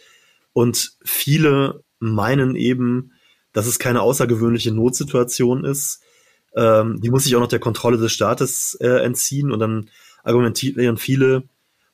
Und 0.53 0.97
viele 1.05 1.85
meinen 1.99 2.57
eben, 2.57 3.13
dass 3.53 3.67
es 3.67 3.79
keine 3.79 4.03
außergewöhnliche 4.03 4.73
Notsituation 4.73 5.65
ist. 5.65 6.01
Ähm, 6.55 7.01
die 7.01 7.11
muss 7.11 7.25
sich 7.25 7.37
auch 7.37 7.41
noch 7.41 7.49
der 7.49 7.59
Kontrolle 7.59 7.99
des 7.99 8.13
Staates 8.13 8.77
äh, 8.81 9.05
entziehen. 9.05 9.53
Und 9.53 9.61
dann 9.61 9.91
argumentieren 10.25 10.97
viele, 10.97 11.45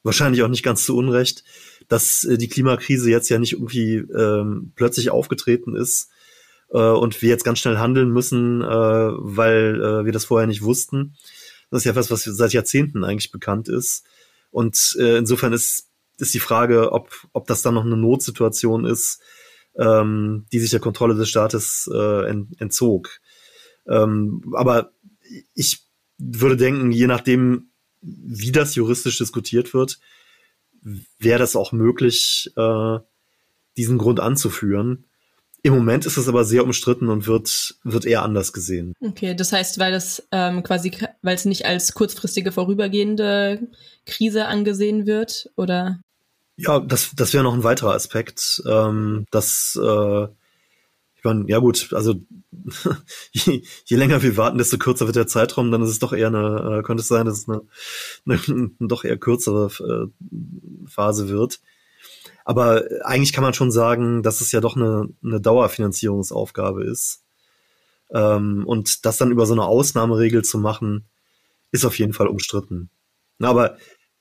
wahrscheinlich 0.02 0.42
auch 0.42 0.48
nicht 0.48 0.62
ganz 0.62 0.84
zu 0.84 0.96
Unrecht, 0.96 1.44
dass 1.88 2.24
äh, 2.24 2.38
die 2.38 2.48
Klimakrise 2.48 3.10
jetzt 3.10 3.28
ja 3.28 3.38
nicht 3.38 3.54
irgendwie 3.54 3.96
ähm, 3.96 4.72
plötzlich 4.76 5.10
aufgetreten 5.10 5.76
ist 5.76 6.10
äh, 6.70 6.78
und 6.78 7.20
wir 7.22 7.28
jetzt 7.28 7.44
ganz 7.44 7.58
schnell 7.58 7.78
handeln 7.78 8.10
müssen, 8.10 8.62
äh, 8.62 8.66
weil 8.66 9.82
äh, 9.82 10.04
wir 10.04 10.12
das 10.12 10.24
vorher 10.24 10.46
nicht 10.46 10.62
wussten. 10.62 11.16
Das 11.70 11.80
ist 11.80 11.84
ja 11.84 11.90
etwas, 11.92 12.10
was 12.10 12.24
seit 12.24 12.52
Jahrzehnten 12.52 13.04
eigentlich 13.04 13.32
bekannt 13.32 13.68
ist. 13.68 14.04
Und 14.50 14.96
äh, 14.98 15.16
insofern 15.18 15.52
ist, 15.52 15.88
ist 16.18 16.34
die 16.34 16.40
Frage, 16.40 16.92
ob, 16.92 17.10
ob 17.32 17.46
das 17.46 17.62
dann 17.62 17.74
noch 17.74 17.84
eine 17.84 17.96
Notsituation 17.96 18.84
ist, 18.84 19.20
ähm, 19.78 20.46
die 20.52 20.58
sich 20.58 20.70
der 20.70 20.80
Kontrolle 20.80 21.14
des 21.14 21.28
Staates 21.28 21.90
äh, 21.92 22.28
ent, 22.28 22.60
entzog. 22.60 23.20
Ähm, 23.86 24.42
aber 24.54 24.92
ich 25.54 25.86
würde 26.18 26.56
denken, 26.56 26.92
je 26.92 27.06
nachdem, 27.06 27.70
wie 28.00 28.52
das 28.52 28.74
juristisch 28.74 29.18
diskutiert 29.18 29.74
wird, 29.74 29.98
wäre 31.18 31.38
das 31.38 31.56
auch 31.56 31.72
möglich, 31.72 32.52
äh, 32.56 32.98
diesen 33.76 33.98
Grund 33.98 34.20
anzuführen. 34.20 35.05
Im 35.66 35.74
Moment 35.74 36.06
ist 36.06 36.16
es 36.16 36.28
aber 36.28 36.44
sehr 36.44 36.62
umstritten 36.62 37.08
und 37.08 37.26
wird, 37.26 37.74
wird 37.82 38.04
eher 38.04 38.22
anders 38.22 38.52
gesehen. 38.52 38.94
Okay, 39.00 39.34
das 39.34 39.52
heißt, 39.52 39.78
weil 39.78 39.90
das 39.90 40.22
ähm, 40.30 40.62
quasi, 40.62 40.92
weil 41.22 41.34
es 41.34 41.44
nicht 41.44 41.66
als 41.66 41.92
kurzfristige 41.92 42.52
vorübergehende 42.52 43.66
Krise 44.04 44.46
angesehen 44.46 45.06
wird, 45.06 45.50
oder? 45.56 46.00
Ja, 46.56 46.78
das, 46.78 47.10
das 47.16 47.34
wäre 47.34 47.42
noch 47.42 47.54
ein 47.54 47.64
weiterer 47.64 47.94
Aspekt, 47.94 48.62
ähm, 48.66 49.26
dass 49.30 49.76
äh, 49.82 50.28
meine, 51.26 51.44
ja 51.48 51.58
gut, 51.58 51.92
also 51.92 52.14
je, 53.32 53.62
je, 53.84 53.96
länger 53.96 54.22
wir 54.22 54.36
warten, 54.36 54.58
desto 54.58 54.78
kürzer 54.78 55.06
wird 55.06 55.16
der 55.16 55.26
Zeitraum, 55.26 55.70
dann 55.70 55.82
ist 55.82 55.90
es 55.90 55.98
doch 55.98 56.12
eher 56.12 56.28
eine, 56.28 56.78
äh, 56.78 56.82
könnte 56.82 57.02
es 57.02 57.08
sein, 57.08 57.26
dass 57.26 57.38
es 57.38 57.48
eine, 57.48 57.62
eine, 58.24 58.40
eine 58.48 58.88
doch 58.88 59.04
eher 59.04 59.18
kürzere 59.18 59.66
äh, 59.66 60.88
Phase 60.88 61.28
wird. 61.28 61.60
Aber 62.46 62.84
eigentlich 63.02 63.32
kann 63.32 63.42
man 63.42 63.54
schon 63.54 63.72
sagen, 63.72 64.22
dass 64.22 64.40
es 64.40 64.52
ja 64.52 64.60
doch 64.60 64.76
eine, 64.76 65.08
eine 65.24 65.40
Dauerfinanzierungsaufgabe 65.40 66.84
ist. 66.84 67.24
Ähm, 68.10 68.62
und 68.64 69.04
das 69.04 69.16
dann 69.16 69.32
über 69.32 69.46
so 69.46 69.52
eine 69.52 69.64
Ausnahmeregel 69.64 70.44
zu 70.44 70.58
machen, 70.58 71.08
ist 71.72 71.84
auf 71.84 71.98
jeden 71.98 72.12
Fall 72.12 72.28
umstritten. 72.28 72.88
Aber 73.40 73.76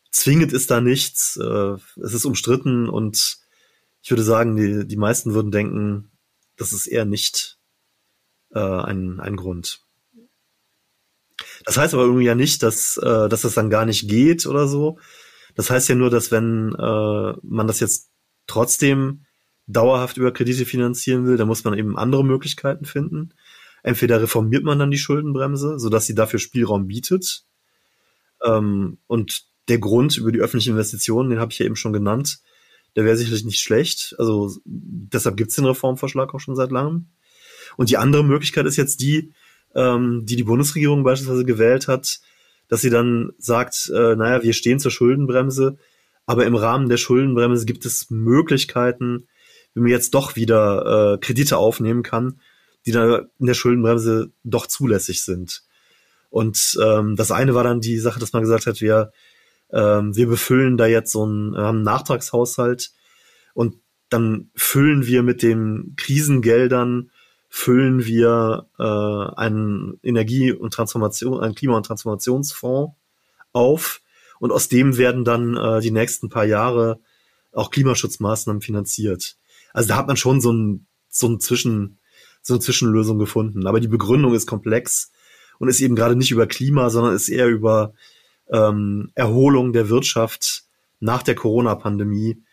zwingend 0.10 0.54
ist 0.54 0.72
da 0.72 0.82
nichts. 0.82 1.38
Äh, 1.38 1.76
es 2.04 2.16
ist 2.16 2.26
umstritten 2.26 2.90
und 2.90 3.38
ich 4.02 4.10
würde 4.10 4.24
sagen, 4.24 4.56
die, 4.56 4.88
die 4.88 4.98
meisten 4.98 5.36
würden 5.36 5.52
denken, 5.52 6.10
das 6.58 6.74
ist 6.74 6.88
eher 6.88 7.06
nicht 7.06 7.60
äh, 8.56 8.60
ein, 8.60 9.20
ein 9.20 9.36
Grund. 9.36 9.82
Das 11.64 11.78
heißt 11.78 11.94
aber 11.94 12.06
irgendwie 12.06 12.26
ja 12.26 12.34
nicht, 12.34 12.64
dass, 12.64 12.98
äh, 12.98 13.30
dass 13.30 13.42
das 13.42 13.54
dann 13.54 13.70
gar 13.70 13.86
nicht 13.86 14.10
geht 14.10 14.48
oder 14.48 14.68
so. 14.68 14.98
Das 15.54 15.70
heißt 15.70 15.90
ja 15.90 15.96
nur, 15.96 16.10
dass 16.10 16.32
wenn 16.32 16.74
äh, 16.74 17.34
man 17.44 17.68
das 17.68 17.80
jetzt 17.80 18.10
trotzdem 18.48 19.26
dauerhaft 19.68 20.18
über 20.18 20.32
Kredite 20.32 20.66
finanzieren 20.66 21.26
will, 21.26 21.38
dann 21.38 21.48
muss 21.48 21.64
man 21.64 21.78
eben 21.78 21.98
andere 21.98 22.24
Möglichkeiten 22.24 22.86
finden. 22.86 23.34
Entweder 23.84 24.22
reformiert 24.22 24.64
man 24.64 24.80
dann 24.80 24.92
die 24.92 24.98
Schuldenbremse, 24.98 25.80
sodass 25.80 26.06
sie 26.06 26.16
dafür 26.16 26.40
Spielraum 26.40 26.88
bietet. 26.88 27.46
Ähm, 28.44 28.98
und 29.08 29.46
der 29.68 29.80
Grund 29.80 30.18
über 30.18 30.32
die 30.32 30.40
öffentlichen 30.40 30.72
Investitionen, 30.72 31.30
den 31.30 31.40
habe 31.40 31.52
ich 31.52 31.60
ja 31.60 31.66
eben 31.66 31.76
schon 31.76 31.94
genannt, 31.94 32.40
der 32.96 33.06
wäre 33.06 33.18
sicherlich 33.18 33.46
nicht 33.46 33.60
schlecht. 33.60 34.16
Also 34.18 34.56
deshalb 34.66 35.38
gibt 35.38 35.50
es 35.50 35.56
den 35.56 35.66
Reformvorschlag 35.66 36.34
auch 36.34 36.40
schon 36.40 36.56
seit 36.56 36.72
langem. 36.72 37.08
Und 37.78 37.90
die 37.90 37.98
andere 37.98 38.24
Möglichkeit 38.24 38.66
ist 38.66 38.78
jetzt 38.78 39.02
die, 39.02 39.34
ähm, 39.74 40.26
die 40.26 40.36
die 40.36 40.44
Bundesregierung 40.44 41.04
beispielsweise 41.04 41.46
gewählt 41.46 41.88
hat, 41.88 42.20
dass 42.68 42.82
sie 42.82 42.90
dann 42.90 43.32
sagt, 43.38 43.92
äh, 43.94 44.16
naja, 44.16 44.42
wir 44.44 44.54
stehen 44.54 44.80
zur 44.80 44.92
Schuldenbremse, 44.92 45.78
aber 46.26 46.46
im 46.46 46.56
Rahmen 46.56 46.90
der 46.90 46.98
Schuldenbremse 46.98 47.66
gibt 47.66 47.86
es 47.86 48.10
Möglichkeiten, 48.10 49.28
wie 49.74 49.82
man 49.82 49.90
jetzt 49.90 50.14
doch 50.14 50.36
wieder 50.36 51.16
äh, 51.16 51.18
Kredite 51.20 51.58
aufnehmen 51.58 52.04
kann, 52.04 52.40
die 52.86 52.92
dann 52.92 53.28
in 53.40 53.46
der 53.46 53.54
Schuldenbremse 53.54 54.32
doch 54.44 54.68
zulässig 54.68 55.24
sind. 55.24 55.64
Und 56.30 56.78
ähm, 56.84 57.16
das 57.16 57.32
eine 57.32 57.56
war 57.56 57.64
dann 57.64 57.82
die 57.82 57.98
Sache, 58.00 58.20
dass 58.20 58.34
man 58.34 58.42
gesagt 58.42 58.66
hat, 58.68 58.82
wir 58.82 59.12
ähm, 59.72 60.16
wir 60.16 60.28
befüllen 60.28 60.78
da 60.78 60.86
jetzt 60.86 61.12
so 61.12 61.24
einen, 61.24 61.54
äh, 61.54 61.60
einen 61.60 61.84
Nachtragshaushalt 61.84 62.92
und 63.54 63.76
dann 64.10 64.50
füllen 64.56 65.06
wir 65.08 65.24
mit 65.24 65.42
den 65.42 65.94
Krisengeldern 65.98 67.12
füllen 67.50 68.06
wir 68.06 68.68
äh, 68.78 69.40
einen 69.40 70.00
Energie- 70.04 70.52
und 70.52 70.74
Transformation, 70.74 71.40
einen 71.40 71.56
Klima- 71.56 71.78
und 71.78 71.86
Transformationsfonds 71.86 72.94
auf 73.54 74.02
und 74.46 74.52
aus 74.52 74.68
dem 74.68 74.98
werden 74.98 75.26
dann 75.26 75.58
äh, 75.58 75.82
die 75.82 75.90
nächsten 75.90 76.30
paar 76.30 76.46
Jahre 76.46 77.00
auch 77.52 77.72
Klimaschutzmaßnahmen 77.72 78.62
finanziert. 78.62 79.38
Also 79.74 79.90
da 79.90 79.96
hat 79.98 80.06
man 80.06 80.18
schon 80.18 80.40
so 80.40 80.54
ein 80.54 80.86
so 81.10 81.28
ein 81.28 81.40
Zwischen 81.40 81.98
so 82.44 82.54
eine 82.54 82.62
Zwischenlösung 82.62 83.18
gefunden. 83.18 83.66
Aber 83.66 83.80
die 83.80 83.88
Begründung 83.88 84.36
ist 84.36 84.46
komplex 84.46 85.12
und 85.58 85.68
ist 85.68 85.82
eben 85.82 85.96
gerade 85.96 86.16
nicht 86.16 86.30
über 86.30 86.46
Klima, 86.46 86.92
sondern 86.92 87.16
ist 87.16 87.28
eher 87.28 87.48
über 87.48 87.94
ähm, 88.52 89.12
Erholung 89.16 89.74
der 89.74 89.90
Wirtschaft 89.90 90.64
nach 91.00 91.24
der 91.24 91.34
Corona-Pandemie, 91.34 92.44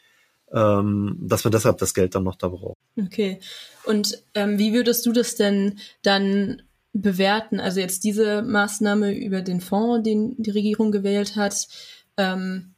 ähm, 0.50 1.18
dass 1.20 1.44
man 1.44 1.52
deshalb 1.52 1.76
das 1.76 1.92
Geld 1.92 2.14
dann 2.14 2.24
noch 2.24 2.36
da 2.36 2.48
braucht. 2.48 2.78
Okay. 2.96 3.38
Und 3.84 4.24
ähm, 4.34 4.58
wie 4.58 4.72
würdest 4.72 5.04
du 5.04 5.12
das 5.12 5.34
denn 5.34 5.78
dann 6.00 6.62
bewerten? 6.92 7.60
Also 7.60 7.80
jetzt 7.80 8.04
diese 8.04 8.42
Maßnahme 8.42 9.12
über 9.12 9.42
den 9.42 9.60
Fonds, 9.60 10.02
den 10.02 10.34
die 10.42 10.50
Regierung 10.50 10.92
gewählt 10.92 11.36
hat. 11.36 11.68
Ähm, 12.16 12.74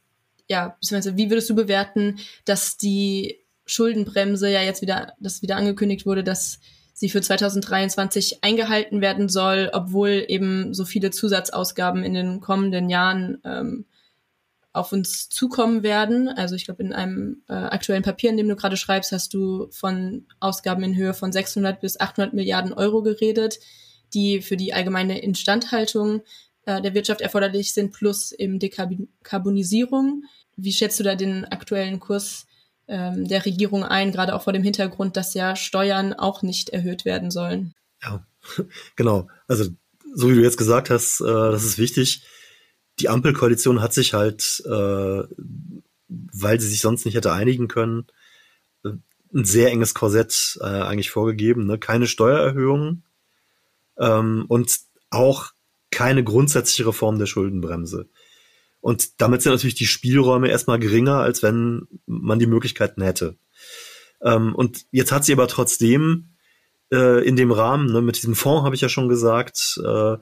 ja, 0.47 0.77
beziehungsweise 0.79 1.17
wie 1.17 1.29
würdest 1.29 1.49
du 1.49 1.55
bewerten, 1.55 2.19
dass 2.45 2.77
die 2.77 3.39
Schuldenbremse 3.65 4.49
ja 4.49 4.61
jetzt 4.61 4.81
wieder, 4.81 5.13
dass 5.19 5.41
wieder 5.41 5.57
angekündigt 5.57 6.05
wurde, 6.05 6.23
dass 6.23 6.59
sie 6.93 7.09
für 7.09 7.21
2023 7.21 8.43
eingehalten 8.43 9.01
werden 9.01 9.27
soll, 9.27 9.69
obwohl 9.73 10.23
eben 10.27 10.73
so 10.73 10.85
viele 10.85 11.11
Zusatzausgaben 11.11 12.03
in 12.03 12.13
den 12.13 12.39
kommenden 12.39 12.89
Jahren 12.89 13.39
ähm, 13.43 13.85
auf 14.71 14.91
uns 14.91 15.29
zukommen 15.29 15.83
werden. 15.83 16.27
Also 16.27 16.55
ich 16.55 16.65
glaube, 16.65 16.83
in 16.83 16.93
einem 16.93 17.41
äh, 17.47 17.53
aktuellen 17.53 18.03
Papier, 18.03 18.29
in 18.29 18.37
dem 18.37 18.47
du 18.47 18.55
gerade 18.55 18.77
schreibst, 18.77 19.11
hast 19.11 19.33
du 19.33 19.67
von 19.71 20.25
Ausgaben 20.39 20.83
in 20.83 20.95
Höhe 20.95 21.13
von 21.13 21.31
600 21.31 21.81
bis 21.81 21.99
800 21.99 22.33
Milliarden 22.33 22.73
Euro 22.73 23.01
geredet, 23.01 23.59
die 24.15 24.41
für 24.41 24.57
die 24.57 24.73
allgemeine 24.73 25.21
Instandhaltung 25.21 26.21
äh, 26.65 26.81
der 26.81 26.93
Wirtschaft 26.95 27.21
erforderlich 27.21 27.73
sind, 27.73 27.93
plus 27.93 28.31
eben 28.31 28.59
Dekarbonisierung. 28.59 30.23
Wie 30.57 30.73
schätzt 30.73 30.99
du 30.99 31.03
da 31.03 31.15
den 31.15 31.45
aktuellen 31.45 31.99
Kurs 31.99 32.47
ähm, 32.87 33.27
der 33.27 33.45
Regierung 33.45 33.83
ein, 33.83 34.11
gerade 34.11 34.35
auch 34.35 34.43
vor 34.43 34.53
dem 34.53 34.63
Hintergrund, 34.63 35.17
dass 35.17 35.33
ja 35.33 35.55
Steuern 35.55 36.13
auch 36.13 36.41
nicht 36.41 36.69
erhöht 36.69 37.05
werden 37.05 37.31
sollen. 37.31 37.73
Ja, 38.01 38.25
genau. 38.95 39.27
Also 39.47 39.65
so 40.13 40.29
wie 40.29 40.35
du 40.35 40.41
jetzt 40.41 40.57
gesagt 40.57 40.89
hast, 40.89 41.21
äh, 41.21 41.25
das 41.25 41.63
ist 41.63 41.77
wichtig. 41.77 42.25
Die 42.99 43.09
Ampelkoalition 43.09 43.81
hat 43.81 43.93
sich 43.93 44.13
halt, 44.13 44.63
äh, 44.65 45.23
weil 46.07 46.59
sie 46.59 46.67
sich 46.67 46.79
sonst 46.79 47.05
nicht 47.05 47.15
hätte 47.15 47.33
einigen 47.33 47.67
können, 47.67 48.07
äh, 48.83 48.91
ein 49.33 49.45
sehr 49.45 49.71
enges 49.71 49.93
Korsett 49.93 50.57
äh, 50.61 50.65
eigentlich 50.65 51.09
vorgegeben. 51.09 51.65
Ne? 51.65 51.77
Keine 51.77 52.07
Steuererhöhungen 52.07 53.03
ähm, 53.99 54.45
und 54.47 54.79
auch 55.09 55.51
keine 55.91 56.23
grundsätzliche 56.23 56.87
Reform 56.87 57.19
der 57.19 57.25
Schuldenbremse. 57.25 58.09
Und 58.81 59.21
damit 59.21 59.41
sind 59.41 59.51
natürlich 59.51 59.75
die 59.75 59.87
Spielräume 59.87 60.49
erstmal 60.49 60.77
geringer, 60.77 61.15
als 61.15 61.41
wenn 61.41 61.87
man 62.05 62.37
die 62.37 62.47
Möglichkeiten 62.47 63.01
hätte. 63.01 63.37
Ähm, 64.21 64.53
und 64.53 64.85
jetzt 64.91 65.11
hat 65.11 65.25
sie 65.25 65.33
aber 65.33 65.47
trotzdem 65.47 66.35
äh, 66.91 67.25
in 67.25 67.35
dem 67.35 67.51
Rahmen, 67.51 67.91
ne, 67.91 68.01
mit 68.01 68.17
diesem 68.17 68.35
Fonds 68.35 68.63
habe 68.63 68.75
ich 68.75 68.81
ja 68.81 68.89
schon 68.89 69.09
gesagt, 69.09 69.79
äh, 69.83 70.17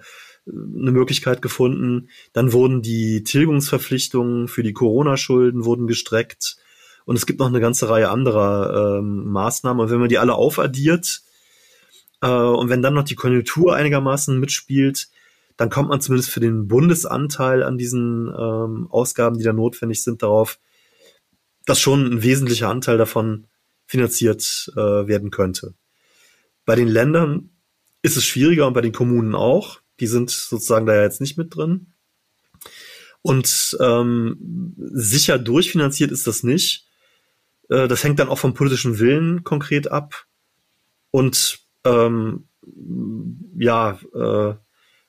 eine 0.46 0.92
Möglichkeit 0.92 1.42
gefunden. 1.42 2.10
Dann 2.34 2.54
wurden 2.54 2.82
die 2.82 3.24
Tilgungsverpflichtungen 3.24 4.48
für 4.48 4.64
die 4.64 4.74
Corona-Schulden 4.74 5.66
wurden 5.66 5.88
gestreckt 5.88 6.58
Und 7.06 7.16
es 7.16 7.26
gibt 7.26 7.40
noch 7.40 7.48
eine 7.48 7.62
ganze 7.62 7.90
Reihe 7.90 8.10
anderer 8.10 9.00
ähm, 9.00 9.26
Maßnahmen. 9.32 9.82
Und 9.82 9.92
wenn 9.92 10.00
man 10.00 10.10
die 10.10 10.20
alle 10.20 10.36
aufaddiert 10.36 11.22
äh, 12.24 12.28
und 12.28 12.70
wenn 12.70 12.82
dann 12.82 12.94
noch 12.94 13.04
die 13.04 13.16
Konjunktur 13.16 13.76
einigermaßen 13.76 14.40
mitspielt, 14.40 15.10
dann 15.58 15.70
kommt 15.70 15.90
man 15.90 16.02
zumindest 16.02 16.32
für 16.32 16.40
den 16.40 16.68
Bundesanteil 16.68 17.62
an 17.62 17.78
diesen 17.78 18.28
ähm, 18.28 18.88
Ausgaben, 18.90 19.38
die 19.38 19.44
da 19.44 19.52
notwendig 19.54 20.02
sind, 20.04 20.24
darauf, 20.24 20.58
dass 21.66 21.80
schon 21.80 22.06
ein 22.06 22.24
wesentlicher 22.24 22.70
Anteil 22.70 22.98
davon 22.98 23.46
finanziert 23.86 24.72
äh, 24.76 24.80
werden 24.80 25.32
könnte. 25.32 25.76
Bei 26.66 26.76
den 26.76 26.88
Ländern 26.88 27.50
ist 28.02 28.16
es 28.16 28.24
schwieriger 28.26 28.68
und 28.68 28.74
bei 28.74 28.82
den 28.82 28.94
Kommunen 28.94 29.36
auch. 29.36 29.82
Die 30.00 30.08
sind 30.08 30.32
sozusagen 30.32 30.86
da 30.86 30.96
ja 30.96 31.04
jetzt 31.04 31.22
nicht 31.22 31.38
mit 31.38 31.56
drin. 31.56 31.94
Und 33.22 33.78
ähm, 33.80 34.76
sicher 34.78 35.38
durchfinanziert 35.38 36.12
ist 36.12 36.26
das 36.26 36.44
nicht. 36.44 36.88
Äh, 37.70 37.88
das 37.88 38.04
hängt 38.04 38.20
dann 38.20 38.30
auch 38.30 38.40
vom 38.40 38.54
politischen 38.54 39.00
Willen 39.00 39.44
konkret 39.44 39.92
ab. 39.92 40.26
Und 41.12 41.63
ähm, 41.84 42.48
ja, 43.58 44.00
äh, 44.14 44.56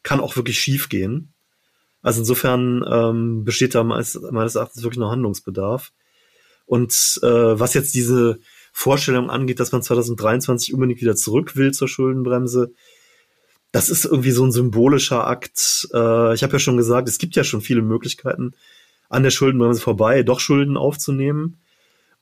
kann 0.02 0.20
auch 0.20 0.36
wirklich 0.36 0.58
schief 0.58 0.88
gehen. 0.88 1.32
Also 2.02 2.20
insofern 2.20 2.84
ähm, 2.86 3.44
besteht 3.44 3.74
da 3.74 3.82
meines, 3.82 4.20
meines 4.30 4.54
Erachtens 4.54 4.82
wirklich 4.82 4.98
noch 4.98 5.10
Handlungsbedarf. 5.10 5.92
Und 6.66 6.92
äh, 7.22 7.26
was 7.26 7.74
jetzt 7.74 7.94
diese 7.94 8.38
Vorstellung 8.72 9.30
angeht, 9.30 9.60
dass 9.60 9.72
man 9.72 9.82
2023 9.82 10.74
unbedingt 10.74 11.00
wieder 11.00 11.16
zurück 11.16 11.56
will 11.56 11.72
zur 11.72 11.88
Schuldenbremse, 11.88 12.72
das 13.72 13.88
ist 13.88 14.04
irgendwie 14.04 14.30
so 14.30 14.44
ein 14.44 14.52
symbolischer 14.52 15.26
Akt. 15.26 15.88
Äh, 15.92 16.34
ich 16.34 16.42
habe 16.42 16.52
ja 16.52 16.58
schon 16.58 16.76
gesagt, 16.76 17.08
es 17.08 17.18
gibt 17.18 17.36
ja 17.36 17.44
schon 17.44 17.60
viele 17.60 17.82
Möglichkeiten, 17.82 18.52
an 19.08 19.22
der 19.22 19.30
Schuldenbremse 19.30 19.80
vorbei 19.80 20.22
doch 20.22 20.40
Schulden 20.40 20.76
aufzunehmen. 20.76 21.58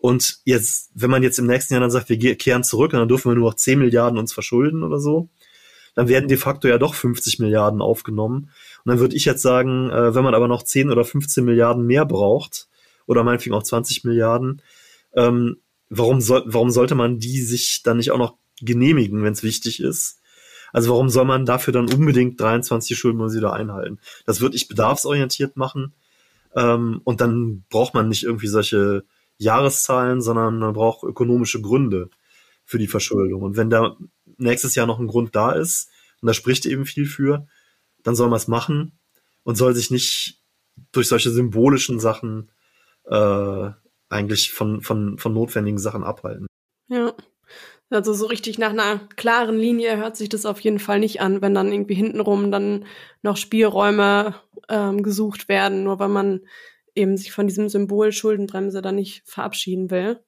Und 0.02 0.40
jetzt, 0.44 0.90
wenn 0.94 1.10
man 1.10 1.22
jetzt 1.22 1.38
im 1.38 1.46
nächsten 1.46 1.74
Jahr 1.74 1.80
dann 1.80 1.92
sagt, 1.92 2.08
wir 2.08 2.34
kehren 2.34 2.64
zurück 2.64 2.92
und 2.92 2.98
dann 2.98 3.06
dürfen 3.06 3.30
wir 3.30 3.36
nur 3.36 3.50
noch 3.50 3.54
10 3.54 3.78
Milliarden 3.78 4.18
uns 4.18 4.32
verschulden 4.32 4.82
oder 4.82 4.98
so, 4.98 5.28
dann 5.94 6.08
werden 6.08 6.26
de 6.26 6.38
facto 6.38 6.66
ja 6.66 6.76
doch 6.76 6.94
50 6.94 7.38
Milliarden 7.38 7.80
aufgenommen. 7.80 8.50
Und 8.84 8.90
dann 8.90 8.98
würde 8.98 9.14
ich 9.14 9.24
jetzt 9.24 9.42
sagen, 9.42 9.90
äh, 9.90 10.12
wenn 10.12 10.24
man 10.24 10.34
aber 10.34 10.48
noch 10.48 10.64
10 10.64 10.90
oder 10.90 11.04
15 11.04 11.44
Milliarden 11.44 11.86
mehr 11.86 12.04
braucht, 12.04 12.66
oder 13.06 13.22
meinetwegen 13.22 13.54
auch 13.54 13.62
20 13.62 14.02
Milliarden, 14.02 14.60
ähm, 15.14 15.58
warum, 15.88 16.20
soll, 16.20 16.42
warum 16.46 16.72
sollte 16.72 16.96
man 16.96 17.20
die 17.20 17.40
sich 17.40 17.84
dann 17.84 17.98
nicht 17.98 18.10
auch 18.10 18.18
noch 18.18 18.34
genehmigen, 18.60 19.22
wenn 19.22 19.34
es 19.34 19.44
wichtig 19.44 19.78
ist? 19.78 20.20
Also 20.72 20.90
warum 20.90 21.10
soll 21.10 21.26
man 21.26 21.46
dafür 21.46 21.72
dann 21.72 21.92
unbedingt 21.94 22.40
23 22.40 22.98
Schulden 22.98 23.20
wieder 23.32 23.52
einhalten? 23.52 24.00
Das 24.26 24.40
würde 24.40 24.56
ich 24.56 24.66
bedarfsorientiert 24.66 25.56
machen. 25.56 25.94
Ähm, 26.56 27.02
und 27.04 27.20
dann 27.20 27.62
braucht 27.70 27.94
man 27.94 28.08
nicht 28.08 28.24
irgendwie 28.24 28.48
solche 28.48 29.04
Jahreszahlen, 29.38 30.20
sondern 30.20 30.58
man 30.58 30.74
braucht 30.74 31.02
ökonomische 31.02 31.60
Gründe 31.60 32.10
für 32.64 32.78
die 32.78 32.86
Verschuldung. 32.86 33.42
Und 33.42 33.56
wenn 33.56 33.70
da 33.70 33.96
nächstes 34.36 34.74
Jahr 34.74 34.86
noch 34.86 34.98
ein 34.98 35.08
Grund 35.08 35.34
da 35.34 35.52
ist, 35.52 35.88
und 36.20 36.28
da 36.28 36.34
spricht 36.34 36.66
eben 36.66 36.86
viel 36.86 37.06
für, 37.06 37.46
dann 38.02 38.14
soll 38.14 38.28
man 38.28 38.36
es 38.36 38.48
machen 38.48 38.98
und 39.42 39.56
soll 39.56 39.74
sich 39.74 39.90
nicht 39.90 40.40
durch 40.92 41.08
solche 41.08 41.30
symbolischen 41.30 42.00
Sachen 42.00 42.50
äh, 43.04 43.70
eigentlich 44.08 44.52
von, 44.52 44.80
von, 44.82 45.18
von 45.18 45.34
notwendigen 45.34 45.78
Sachen 45.78 46.04
abhalten. 46.04 46.46
Ja. 46.88 47.14
Also 47.90 48.14
so 48.14 48.26
richtig 48.26 48.58
nach 48.58 48.70
einer 48.70 49.00
klaren 49.16 49.58
Linie 49.58 49.98
hört 49.98 50.16
sich 50.16 50.30
das 50.30 50.46
auf 50.46 50.60
jeden 50.60 50.78
Fall 50.78 50.98
nicht 50.98 51.20
an, 51.20 51.42
wenn 51.42 51.54
dann 51.54 51.72
irgendwie 51.72 51.94
hintenrum 51.94 52.50
dann 52.50 52.86
noch 53.20 53.36
Spielräume 53.36 54.34
ähm, 54.70 55.02
gesucht 55.02 55.48
werden, 55.48 55.84
nur 55.84 55.98
weil 55.98 56.08
man 56.08 56.40
eben 56.94 57.16
sich 57.16 57.32
von 57.32 57.46
diesem 57.46 57.68
Symbol 57.68 58.12
Schuldenbremse 58.12 58.82
dann 58.82 58.96
nicht 58.96 59.22
verabschieden 59.24 59.90
will. 59.90 60.20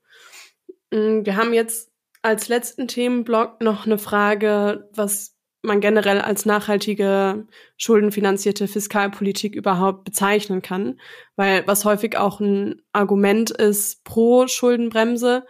Mm, 0.90 1.24
wir 1.24 1.37
haben 1.37 1.53
jetzt 1.53 1.90
als 2.22 2.48
letzten 2.48 2.88
Themenblock 2.88 3.61
noch 3.61 3.87
eine 3.87 3.98
Frage, 3.98 4.88
was 4.94 5.35
man 5.64 5.81
generell 5.81 6.20
als 6.20 6.44
nachhaltige 6.44 7.46
schuldenfinanzierte 7.77 8.68
Fiskalpolitik 8.68 9.55
überhaupt 9.55 10.05
bezeichnen 10.05 10.62
kann, 10.62 11.00
weil 11.37 11.66
was 11.66 11.85
häufig 11.85 12.18
auch 12.18 12.38
ein 12.38 12.83
Argument 12.92 13.50
ist 13.50 14.05
pro 14.05 14.46
Schuldenbremse, 14.46 15.46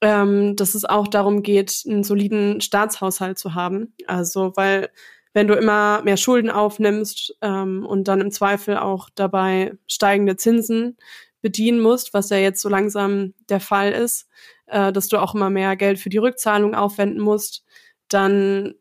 ähm, 0.00 0.56
dass 0.56 0.74
es 0.74 0.84
auch 0.84 1.06
darum 1.06 1.42
geht, 1.42 1.82
einen 1.88 2.02
soliden 2.02 2.60
Staatshaushalt 2.60 3.38
zu 3.38 3.54
haben. 3.54 3.94
Also 4.06 4.52
weil 4.56 4.90
wenn 5.34 5.48
du 5.48 5.54
immer 5.54 6.00
mehr 6.02 6.16
Schulden 6.16 6.48
aufnimmst 6.48 7.36
ähm, 7.42 7.84
und 7.84 8.08
dann 8.08 8.20
im 8.20 8.30
Zweifel 8.30 8.78
auch 8.78 9.10
dabei 9.14 9.76
steigende 9.86 10.36
Zinsen 10.36 10.96
bedienen 11.42 11.80
musst, 11.80 12.14
was 12.14 12.30
ja 12.30 12.38
jetzt 12.38 12.62
so 12.62 12.70
langsam 12.70 13.34
der 13.50 13.60
Fall 13.60 13.92
ist, 13.92 14.28
äh, 14.66 14.92
dass 14.92 15.08
du 15.08 15.18
auch 15.18 15.34
immer 15.34 15.50
mehr 15.50 15.76
Geld 15.76 15.98
für 15.98 16.08
die 16.08 16.18
Rückzahlung 16.18 16.74
aufwenden 16.74 17.20
musst, 17.20 17.64
dann 18.08 18.74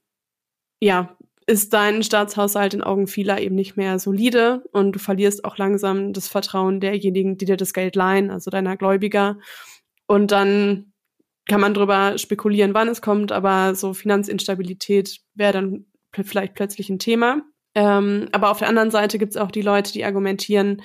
ja, 0.79 1.17
ist 1.45 1.73
dein 1.73 2.03
Staatshaushalt 2.03 2.73
in 2.73 2.83
Augen 2.83 3.07
vieler 3.07 3.41
eben 3.41 3.55
nicht 3.55 3.75
mehr 3.75 3.99
solide 3.99 4.63
und 4.71 4.93
du 4.93 4.99
verlierst 4.99 5.43
auch 5.43 5.57
langsam 5.57 6.13
das 6.13 6.27
Vertrauen 6.27 6.79
derjenigen, 6.79 7.37
die 7.37 7.45
dir 7.45 7.57
das 7.57 7.73
Geld 7.73 7.95
leihen, 7.95 8.29
also 8.29 8.49
deiner 8.51 8.77
Gläubiger. 8.77 9.39
Und 10.07 10.31
dann 10.31 10.93
kann 11.47 11.59
man 11.59 11.73
drüber 11.73 12.17
spekulieren, 12.17 12.73
wann 12.73 12.87
es 12.87 13.01
kommt, 13.01 13.31
aber 13.31 13.75
so 13.75 13.93
Finanzinstabilität 13.93 15.19
wäre 15.33 15.53
dann 15.53 15.85
vielleicht 16.21 16.53
plötzlich 16.53 16.89
ein 16.89 16.99
Thema. 16.99 17.41
Ähm, 17.75 18.29
aber 18.31 18.51
auf 18.51 18.59
der 18.59 18.69
anderen 18.69 18.91
Seite 18.91 19.17
gibt 19.17 19.31
es 19.31 19.37
auch 19.37 19.51
die 19.51 19.61
Leute, 19.61 19.91
die 19.91 20.05
argumentieren, 20.05 20.81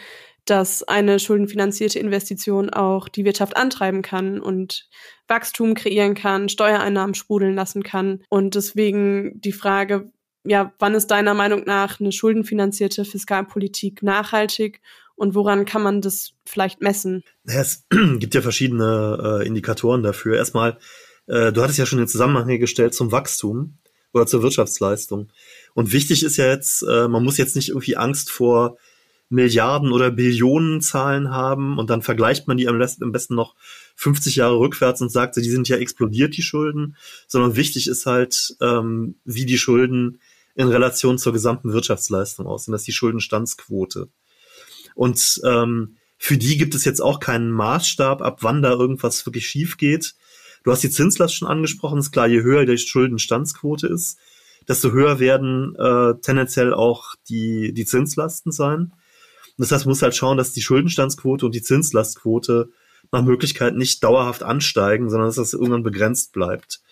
dass 0.47 0.83
eine 0.83 1.19
schuldenfinanzierte 1.19 1.99
Investition 1.99 2.71
auch 2.71 3.09
die 3.09 3.25
Wirtschaft 3.25 3.57
antreiben 3.57 4.01
kann 4.01 4.41
und 4.41 4.88
Wachstum 5.27 5.75
kreieren 5.75 6.14
kann, 6.14 6.49
Steuereinnahmen 6.49 7.14
sprudeln 7.14 7.55
lassen 7.55 7.83
kann. 7.83 8.23
Und 8.31 8.55
deswegen 8.55 9.41
die 9.41 9.53
Frage, 9.53 10.11
ja, 10.45 10.73
wann 10.79 10.95
ist 10.95 11.09
deiner 11.09 11.35
Meinung 11.35 11.64
nach 11.67 12.01
eine 12.01 12.12
schuldenfinanzierte 12.12 13.05
Fiskalpolitik 13.05 14.03
nachhaltig 14.03 14.81
und 15.14 15.35
woran 15.35 15.67
kann 15.67 15.83
man 15.83 16.01
das 16.01 16.33
vielleicht 16.47 16.81
messen? 16.81 17.23
Es 17.45 17.87
gibt 18.19 18.35
ja 18.35 18.41
verschiedene 18.41 19.41
äh, 19.43 19.47
Indikatoren 19.47 20.03
dafür. 20.03 20.37
Erstmal, 20.37 20.79
äh, 21.27 21.53
du 21.53 21.62
hattest 21.62 21.79
ja 21.79 21.85
schon 21.85 21.99
den 21.99 22.09
Zusammenhang 22.09 22.49
hergestellt 22.49 22.95
zum 22.95 23.12
Wachstum 23.12 23.79
oder 24.12 24.27
zur 24.27 24.42
Wirtschaftsleistung. 24.42 25.29
Und 25.75 25.92
wichtig 25.92 26.23
ist 26.23 26.37
ja 26.37 26.47
jetzt, 26.47 26.83
äh, 26.83 27.09
man 27.09 27.25
muss 27.25 27.37
jetzt 27.37 27.57
nicht 27.57 27.71
irgendwie 27.71 27.97
Angst 27.97 28.31
vor 28.31 28.79
Milliarden 29.31 29.92
oder 29.92 30.11
Billionen 30.11 30.81
Zahlen 30.81 31.31
haben 31.31 31.79
und 31.79 31.90
dann 31.90 32.01
vergleicht 32.01 32.49
man 32.49 32.57
die 32.57 32.66
am 32.68 32.79
besten 32.79 33.35
noch 33.35 33.55
50 33.97 34.37
Jahre 34.37 34.59
rückwärts 34.59 35.03
und 35.03 35.12
sagt, 35.12 35.37
die 35.37 35.51
sind 35.51 35.68
ja 35.68 35.77
explodiert, 35.77 36.37
die 36.37 36.42
Schulden, 36.42 36.97
sondern 37.27 37.57
wichtig 37.57 37.88
ist 37.88 38.07
halt, 38.07 38.57
ähm, 38.61 39.16
wie 39.25 39.44
die 39.44 39.59
Schulden 39.59 40.21
in 40.55 40.68
Relation 40.68 41.18
zur 41.18 41.33
gesamten 41.33 41.73
Wirtschaftsleistung 41.73 42.47
aussehen. 42.47 42.73
Das 42.73 42.83
ist 42.83 42.88
die 42.88 42.92
Schuldenstandsquote. 42.92 44.09
Und 44.94 45.40
ähm, 45.44 45.97
für 46.16 46.37
die 46.37 46.57
gibt 46.57 46.75
es 46.75 46.85
jetzt 46.85 47.01
auch 47.01 47.21
keinen 47.21 47.51
Maßstab, 47.53 48.23
ab 48.23 48.38
wann 48.42 48.62
da 48.62 48.71
irgendwas 48.73 49.25
wirklich 49.25 49.47
schief 49.47 49.77
geht. 49.77 50.14
Du 50.68 50.72
hast 50.72 50.83
die 50.83 50.90
Zinslast 50.90 51.35
schon 51.35 51.48
angesprochen, 51.48 51.98
ist 51.98 52.12
klar, 52.12 52.26
je 52.26 52.42
höher 52.42 52.66
die 52.66 52.76
Schuldenstandsquote 52.76 53.87
ist, 53.87 54.18
desto 54.68 54.92
höher 54.92 55.18
werden 55.18 55.74
äh, 55.76 56.20
tendenziell 56.20 56.74
auch 56.74 57.14
die, 57.31 57.72
die 57.72 57.87
Zinslasten 57.87 58.52
sein. 58.52 58.92
Das 59.57 59.72
heißt, 59.72 59.87
man 59.87 59.92
muss 59.92 60.02
halt 60.02 60.14
schauen, 60.14 60.37
dass 60.37 60.52
die 60.52 60.61
Schuldenstandsquote 60.61 61.46
und 61.46 61.54
die 61.54 61.62
Zinslastquote 61.62 62.68
nach 63.11 63.22
Möglichkeit 63.22 63.76
nicht 63.76 64.04
dauerhaft 64.04 64.42
ansteigen, 64.42 65.09
sondern 65.09 65.28
dass 65.28 65.37
das 65.37 65.54
irgendwann 65.54 65.85
begrenzt 65.85 66.35
bleibt. 66.35 66.83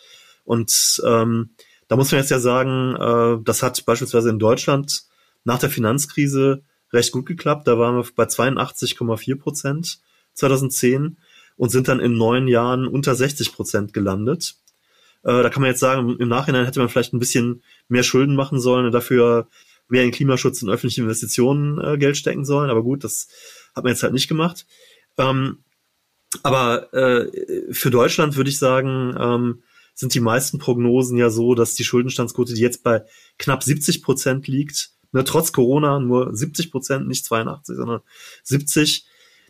Und 0.45 1.03
ähm, 1.05 1.51
da 1.87 1.97
muss 1.97 2.11
man 2.11 2.23
jetzt 2.23 2.31
ja 2.31 2.39
sagen, 2.39 2.97
äh, 2.97 3.45
das 3.45 3.63
hat 3.63 3.85
beispielsweise 3.85 4.31
in 4.31 4.39
Deutschland 4.39 5.03
nach 5.45 5.59
der 5.59 5.69
Finanzkrise 5.69 6.63
recht 6.95 7.13
gut 7.13 7.27
geklappt. 7.27 7.69
Da 7.69 7.79
waren 7.79 7.97
wir 7.97 8.07
bei 8.17 8.25
82,4 8.25 9.39
Prozent 9.39 9.99
2010 10.33 11.19
und 11.57 11.71
sind 11.71 11.89
dann 11.89 12.01
in 12.01 12.17
neun 12.17 12.49
Jahren 12.49 12.87
unter 12.87 13.15
60 13.15 13.53
Prozent 13.53 13.93
gelandet. 13.93 14.57
Äh, 15.23 15.43
da 15.43 15.51
kann 15.51 15.63
man 15.63 15.71
jetzt 15.71 15.81
sagen, 15.81 16.17
im 16.19 16.29
Nachhinein 16.29 16.65
hätte 16.65 16.81
man 16.81 16.89
vielleicht 16.89 17.13
ein 17.13 17.19
bisschen 17.19 17.63
mehr 17.89 18.03
Schulden 18.03 18.37
machen 18.37 18.61
sollen 18.61 18.87
und 18.87 18.93
dafür 18.93 19.49
mehr 19.89 20.05
in 20.05 20.11
Klimaschutz 20.11 20.63
und 20.63 20.71
öffentliche 20.71 21.03
Investitionen 21.03 21.81
äh, 21.81 21.99
Geld 21.99 22.17
stecken 22.17 22.45
sollen. 22.45 22.71
Aber 22.71 22.83
gut, 22.83 23.05
das 23.05 23.29
hat 23.75 23.85
man 23.85 23.93
jetzt 23.93 24.03
halt 24.03 24.13
nicht 24.13 24.29
gemacht. 24.29 24.67
Ähm, 25.19 25.59
aber 26.43 26.93
äh, 26.93 27.73
für 27.73 27.91
Deutschland 27.91 28.37
würde 28.37 28.51
ich 28.51 28.59
sagen, 28.59 29.15
ähm, 29.19 29.63
sind 29.95 30.13
die 30.15 30.21
meisten 30.21 30.59
Prognosen 30.59 31.17
ja 31.17 31.31
so, 31.31 31.55
dass 31.55 31.75
die 31.75 31.85
Schuldenstandsquote, 31.85 32.53
die 32.53 32.61
jetzt 32.61 32.83
bei 32.83 33.05
knapp 33.39 33.63
70 33.63 34.03
Prozent 34.03 34.47
liegt, 34.47 34.91
ne, 35.13 35.25
trotz 35.25 35.53
Corona 35.53 35.99
nur 36.01 36.35
70 36.37 36.71
Prozent, 36.71 37.09
nicht 37.09 37.25
82, 37.25 37.77
sondern 37.77 38.01
70, 38.43 39.07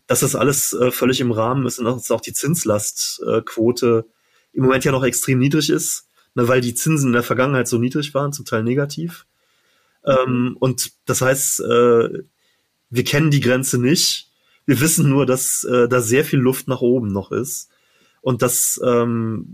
dass 0.06 0.20
das 0.20 0.34
alles 0.34 0.72
äh, 0.72 0.90
völlig 0.90 1.20
im 1.20 1.32
Rahmen 1.32 1.66
ist 1.66 1.78
und 1.78 1.84
dass 1.84 2.10
auch 2.10 2.20
die 2.20 2.32
Zinslastquote 2.32 4.04
äh, 4.06 4.56
im 4.56 4.64
Moment 4.64 4.84
ja 4.84 4.92
noch 4.92 5.04
extrem 5.04 5.38
niedrig 5.38 5.70
ist, 5.70 6.08
ne, 6.34 6.48
weil 6.48 6.60
die 6.60 6.74
Zinsen 6.74 7.08
in 7.08 7.12
der 7.12 7.22
Vergangenheit 7.22 7.68
so 7.68 7.78
niedrig 7.78 8.14
waren, 8.14 8.32
zum 8.32 8.44
Teil 8.44 8.62
negativ. 8.62 9.26
Ähm, 10.04 10.56
und 10.60 10.92
das 11.04 11.20
heißt, 11.20 11.60
äh, 11.60 12.08
wir 12.90 13.04
kennen 13.04 13.30
die 13.30 13.40
Grenze 13.40 13.78
nicht, 13.78 14.30
Wir 14.66 14.80
wissen 14.80 15.08
nur, 15.08 15.26
dass 15.26 15.62
äh, 15.64 15.88
da 15.88 16.00
sehr 16.00 16.24
viel 16.24 16.40
Luft 16.40 16.66
nach 16.66 16.80
oben 16.80 17.08
noch 17.08 17.30
ist 17.30 17.70
und 18.20 18.42
dass, 18.42 18.80
ähm, 18.84 19.46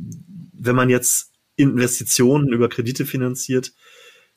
wenn 0.55 0.75
man 0.75 0.89
jetzt 0.89 1.33
Investitionen 1.57 2.49
über 2.49 2.71
Kredite 2.71 3.05
finanziert, 3.05 3.75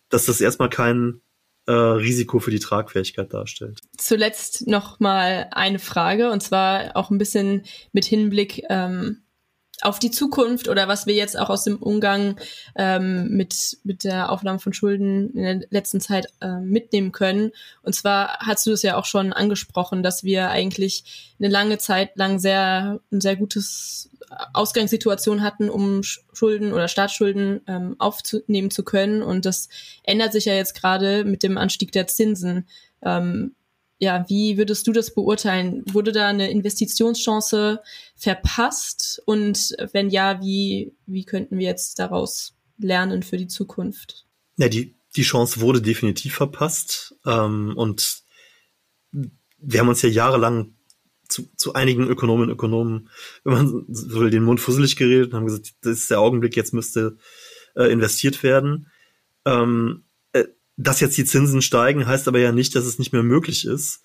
dass 0.09 0.25
das 0.25 0.41
erstmal 0.41 0.69
kein 0.69 1.21
äh, 1.67 1.71
Risiko 1.71 2.39
für 2.39 2.51
die 2.51 2.59
Tragfähigkeit 2.59 3.33
darstellt. 3.33 3.81
Zuletzt 3.97 4.67
noch 4.67 4.99
mal 4.99 5.47
eine 5.51 5.79
Frage 5.79 6.31
und 6.31 6.41
zwar 6.41 6.95
auch 6.95 7.09
ein 7.09 7.17
bisschen 7.17 7.63
mit 7.91 8.05
Hinblick 8.05 8.63
ähm, 8.69 9.23
auf 9.81 9.99
die 9.99 10.11
Zukunft 10.11 10.67
oder 10.67 10.87
was 10.87 11.05
wir 11.05 11.15
jetzt 11.15 11.37
auch 11.37 11.49
aus 11.49 11.63
dem 11.63 11.77
Umgang 11.77 12.39
ähm, 12.75 13.29
mit, 13.29 13.77
mit 13.83 14.03
der 14.03 14.31
Aufnahme 14.31 14.59
von 14.59 14.73
Schulden 14.73 15.31
in 15.31 15.43
der 15.43 15.67
letzten 15.69 15.99
Zeit 15.99 16.27
äh, 16.41 16.59
mitnehmen 16.59 17.11
können. 17.11 17.51
Und 17.81 17.93
zwar 17.93 18.39
hast 18.39 18.65
du 18.65 18.71
es 18.71 18.83
ja 18.83 18.95
auch 18.95 19.05
schon 19.05 19.33
angesprochen, 19.33 20.03
dass 20.03 20.23
wir 20.23 20.49
eigentlich 20.49 21.35
eine 21.39 21.49
lange 21.49 21.77
Zeit 21.77 22.15
lang 22.15 22.39
sehr, 22.39 22.99
ein 23.11 23.21
sehr 23.21 23.35
gutes 23.35 24.09
Ausgangssituation 24.53 25.41
hatten, 25.41 25.69
um 25.69 26.01
Schulden 26.03 26.73
oder 26.73 26.87
Staatsschulden 26.87 27.61
ähm, 27.67 27.95
aufzunehmen 27.99 28.71
zu 28.71 28.83
können. 28.83 29.21
Und 29.21 29.45
das 29.45 29.69
ändert 30.03 30.33
sich 30.33 30.45
ja 30.45 30.53
jetzt 30.53 30.79
gerade 30.79 31.23
mit 31.23 31.43
dem 31.43 31.57
Anstieg 31.57 31.91
der 31.91 32.07
Zinsen. 32.07 32.67
Ähm, 33.01 33.55
ja, 33.97 34.25
wie 34.27 34.57
würdest 34.57 34.87
du 34.87 34.91
das 34.91 35.13
beurteilen? 35.13 35.83
Wurde 35.91 36.11
da 36.11 36.27
eine 36.27 36.49
Investitionschance 36.51 37.81
verpasst? 38.15 39.21
Und 39.25 39.75
wenn 39.93 40.09
ja, 40.09 40.41
wie, 40.41 40.93
wie 41.05 41.23
könnten 41.23 41.57
wir 41.57 41.65
jetzt 41.65 41.99
daraus 41.99 42.55
lernen 42.77 43.23
für 43.23 43.37
die 43.37 43.47
Zukunft? 43.47 44.25
Ja, 44.57 44.67
die, 44.67 44.95
die 45.15 45.23
Chance 45.23 45.61
wurde 45.61 45.81
definitiv 45.81 46.35
verpasst. 46.35 47.15
Ähm, 47.25 47.73
und 47.75 48.23
wir 49.57 49.79
haben 49.79 49.89
uns 49.89 50.01
ja 50.01 50.09
jahrelang 50.09 50.75
zu, 51.27 51.49
zu 51.55 51.73
einigen 51.73 52.07
Ökonomen 52.07 52.49
Ökonomen, 52.49 53.09
wenn 53.43 53.53
man 53.53 53.85
so 53.89 54.19
will, 54.19 54.29
den 54.29 54.43
Mund 54.43 54.59
fusselig 54.59 54.95
geredet 54.95 55.31
und 55.31 55.33
haben 55.35 55.45
gesagt, 55.45 55.75
das 55.81 55.99
ist 55.99 56.11
der 56.11 56.19
Augenblick, 56.19 56.55
jetzt 56.55 56.73
müsste 56.73 57.17
äh, 57.75 57.91
investiert 57.91 58.43
werden. 58.43 58.87
Ähm, 59.45 60.05
dass 60.77 60.99
jetzt 60.99 61.17
die 61.17 61.25
Zinsen 61.25 61.61
steigen, 61.61 62.05
heißt 62.05 62.27
aber 62.27 62.39
ja 62.39 62.51
nicht, 62.51 62.75
dass 62.75 62.85
es 62.85 62.99
nicht 62.99 63.13
mehr 63.13 63.23
möglich 63.23 63.65
ist. 63.65 64.01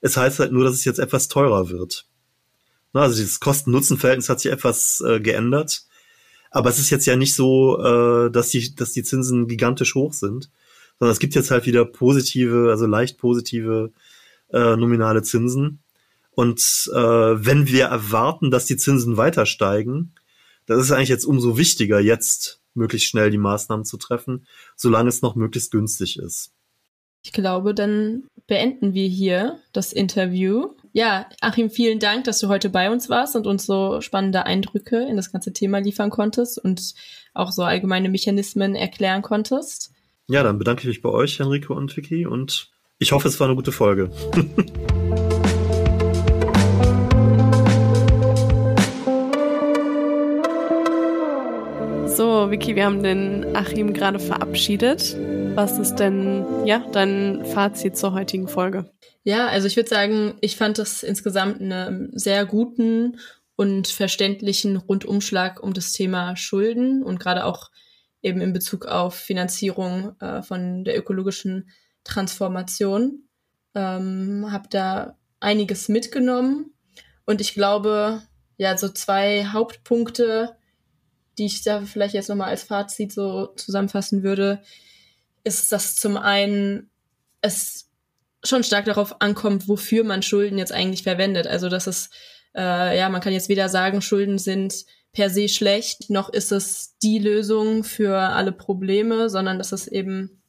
Es 0.00 0.16
heißt 0.16 0.38
halt 0.38 0.52
nur, 0.52 0.64
dass 0.64 0.74
es 0.74 0.84
jetzt 0.84 0.98
etwas 0.98 1.28
teurer 1.28 1.70
wird. 1.70 2.06
Also 2.92 3.16
dieses 3.16 3.40
Kosten-Nutzen-Verhältnis 3.40 4.28
hat 4.28 4.40
sich 4.40 4.50
etwas 4.50 5.02
äh, 5.06 5.20
geändert. 5.20 5.84
Aber 6.50 6.70
es 6.70 6.78
ist 6.78 6.90
jetzt 6.90 7.06
ja 7.06 7.16
nicht 7.16 7.34
so, 7.34 7.78
äh, 7.80 8.30
dass, 8.30 8.48
die, 8.48 8.74
dass 8.74 8.92
die 8.92 9.02
Zinsen 9.02 9.46
gigantisch 9.46 9.94
hoch 9.94 10.14
sind, 10.14 10.50
sondern 10.98 11.12
es 11.12 11.18
gibt 11.18 11.34
jetzt 11.34 11.50
halt 11.50 11.66
wieder 11.66 11.84
positive, 11.84 12.70
also 12.70 12.86
leicht 12.86 13.18
positive 13.18 13.92
äh, 14.50 14.76
nominale 14.76 15.22
Zinsen. 15.22 15.80
Und 16.38 16.88
äh, 16.94 16.96
wenn 16.96 17.66
wir 17.66 17.86
erwarten, 17.86 18.52
dass 18.52 18.64
die 18.64 18.76
Zinsen 18.76 19.16
weiter 19.16 19.44
steigen, 19.44 20.14
dann 20.66 20.78
ist 20.78 20.84
es 20.84 20.92
eigentlich 20.92 21.08
jetzt 21.08 21.24
umso 21.24 21.58
wichtiger, 21.58 21.98
jetzt 21.98 22.60
möglichst 22.74 23.08
schnell 23.08 23.32
die 23.32 23.38
Maßnahmen 23.38 23.84
zu 23.84 23.96
treffen, 23.96 24.46
solange 24.76 25.08
es 25.08 25.20
noch 25.20 25.34
möglichst 25.34 25.72
günstig 25.72 26.16
ist. 26.16 26.52
Ich 27.24 27.32
glaube, 27.32 27.74
dann 27.74 28.28
beenden 28.46 28.94
wir 28.94 29.08
hier 29.08 29.58
das 29.72 29.92
Interview. 29.92 30.76
Ja, 30.92 31.28
Achim, 31.40 31.70
vielen 31.70 31.98
Dank, 31.98 32.22
dass 32.22 32.38
du 32.38 32.46
heute 32.46 32.70
bei 32.70 32.88
uns 32.88 33.10
warst 33.10 33.34
und 33.34 33.48
uns 33.48 33.66
so 33.66 34.00
spannende 34.00 34.46
Eindrücke 34.46 35.08
in 35.08 35.16
das 35.16 35.32
ganze 35.32 35.52
Thema 35.52 35.78
liefern 35.78 36.10
konntest 36.10 36.56
und 36.56 36.94
auch 37.34 37.50
so 37.50 37.64
allgemeine 37.64 38.10
Mechanismen 38.10 38.76
erklären 38.76 39.22
konntest. 39.22 39.90
Ja, 40.28 40.44
dann 40.44 40.58
bedanke 40.58 40.82
ich 40.82 40.88
mich 40.88 41.02
bei 41.02 41.10
euch, 41.10 41.40
Henrike 41.40 41.72
und 41.72 41.96
Vicky, 41.96 42.26
und 42.26 42.70
ich 43.00 43.10
hoffe, 43.10 43.26
es 43.26 43.40
war 43.40 43.48
eine 43.48 43.56
gute 43.56 43.72
Folge. 43.72 44.12
Vicky, 52.50 52.76
wir 52.76 52.84
haben 52.84 53.02
den 53.02 53.56
Achim 53.56 53.92
gerade 53.92 54.18
verabschiedet. 54.18 55.16
Was 55.54 55.78
ist 55.78 55.96
denn, 55.96 56.46
ja, 56.64 56.86
dein 56.92 57.44
Fazit 57.44 57.96
zur 57.96 58.12
heutigen 58.12 58.48
Folge? 58.48 58.90
Ja, 59.22 59.48
also 59.48 59.66
ich 59.66 59.76
würde 59.76 59.88
sagen, 59.88 60.34
ich 60.40 60.56
fand 60.56 60.78
das 60.78 61.02
insgesamt 61.02 61.60
einen 61.60 62.16
sehr 62.16 62.46
guten 62.46 63.18
und 63.56 63.88
verständlichen 63.88 64.76
Rundumschlag 64.76 65.62
um 65.62 65.74
das 65.74 65.92
Thema 65.92 66.36
Schulden 66.36 67.02
und 67.02 67.20
gerade 67.20 67.44
auch 67.44 67.70
eben 68.22 68.40
in 68.40 68.52
Bezug 68.52 68.86
auf 68.86 69.14
Finanzierung 69.14 70.14
äh, 70.20 70.42
von 70.42 70.84
der 70.84 70.96
ökologischen 70.96 71.70
Transformation. 72.04 73.28
Ähm, 73.74 74.46
habe 74.50 74.68
da 74.70 75.18
einiges 75.40 75.88
mitgenommen 75.88 76.72
und 77.26 77.40
ich 77.40 77.52
glaube, 77.52 78.22
ja, 78.56 78.76
so 78.76 78.88
zwei 78.88 79.44
Hauptpunkte, 79.44 80.56
die 81.38 81.46
ich 81.46 81.62
da 81.62 81.82
vielleicht 81.82 82.14
jetzt 82.14 82.28
nochmal 82.28 82.50
als 82.50 82.64
Fazit 82.64 83.12
so 83.12 83.46
zusammenfassen 83.56 84.22
würde, 84.22 84.60
ist, 85.44 85.72
dass 85.72 85.96
zum 85.96 86.16
einen 86.16 86.90
es 87.40 87.88
schon 88.44 88.64
stark 88.64 88.84
darauf 88.84 89.20
ankommt, 89.20 89.68
wofür 89.68 90.04
man 90.04 90.22
Schulden 90.22 90.58
jetzt 90.58 90.72
eigentlich 90.72 91.02
verwendet. 91.02 91.46
Also 91.46 91.68
dass 91.68 91.86
es, 91.86 92.10
äh, 92.54 92.98
ja, 92.98 93.08
man 93.08 93.20
kann 93.20 93.32
jetzt 93.32 93.48
weder 93.48 93.68
sagen, 93.68 94.02
Schulden 94.02 94.38
sind 94.38 94.84
per 95.12 95.30
se 95.30 95.48
schlecht, 95.48 96.10
noch 96.10 96.28
ist 96.28 96.52
es 96.52 96.96
die 97.02 97.18
Lösung 97.18 97.82
für 97.82 98.16
alle 98.16 98.52
Probleme, 98.52 99.30
sondern 99.30 99.58
dass 99.58 99.72
es 99.72 99.86
eben 99.86 100.42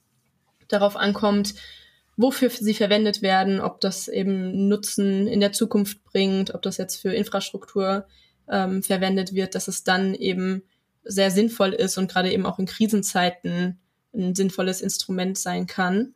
darauf 0.68 0.96
ankommt, 0.96 1.56
wofür 2.18 2.50
sie 2.50 2.74
verwendet 2.74 3.22
werden, 3.22 3.62
ob 3.62 3.80
das 3.80 4.08
eben 4.08 4.68
Nutzen 4.68 5.28
in 5.28 5.40
der 5.40 5.54
Zukunft 5.54 6.04
bringt, 6.04 6.54
ob 6.54 6.62
das 6.62 6.78
jetzt 6.78 6.98
für 6.98 7.14
Infrastruktur 7.14 8.06
ähm, 8.50 8.84
verwendet 8.84 9.34
wird, 9.34 9.56
dass 9.56 9.68
es 9.68 9.84
dann 9.84 10.14
eben 10.14 10.64
sehr 11.10 11.32
sinnvoll 11.32 11.74
ist 11.74 11.98
und 11.98 12.10
gerade 12.10 12.32
eben 12.32 12.46
auch 12.46 12.60
in 12.60 12.66
Krisenzeiten 12.66 13.80
ein 14.14 14.36
sinnvolles 14.36 14.82
Instrument 14.82 15.38
sein 15.38 15.68
kann. 15.68 16.14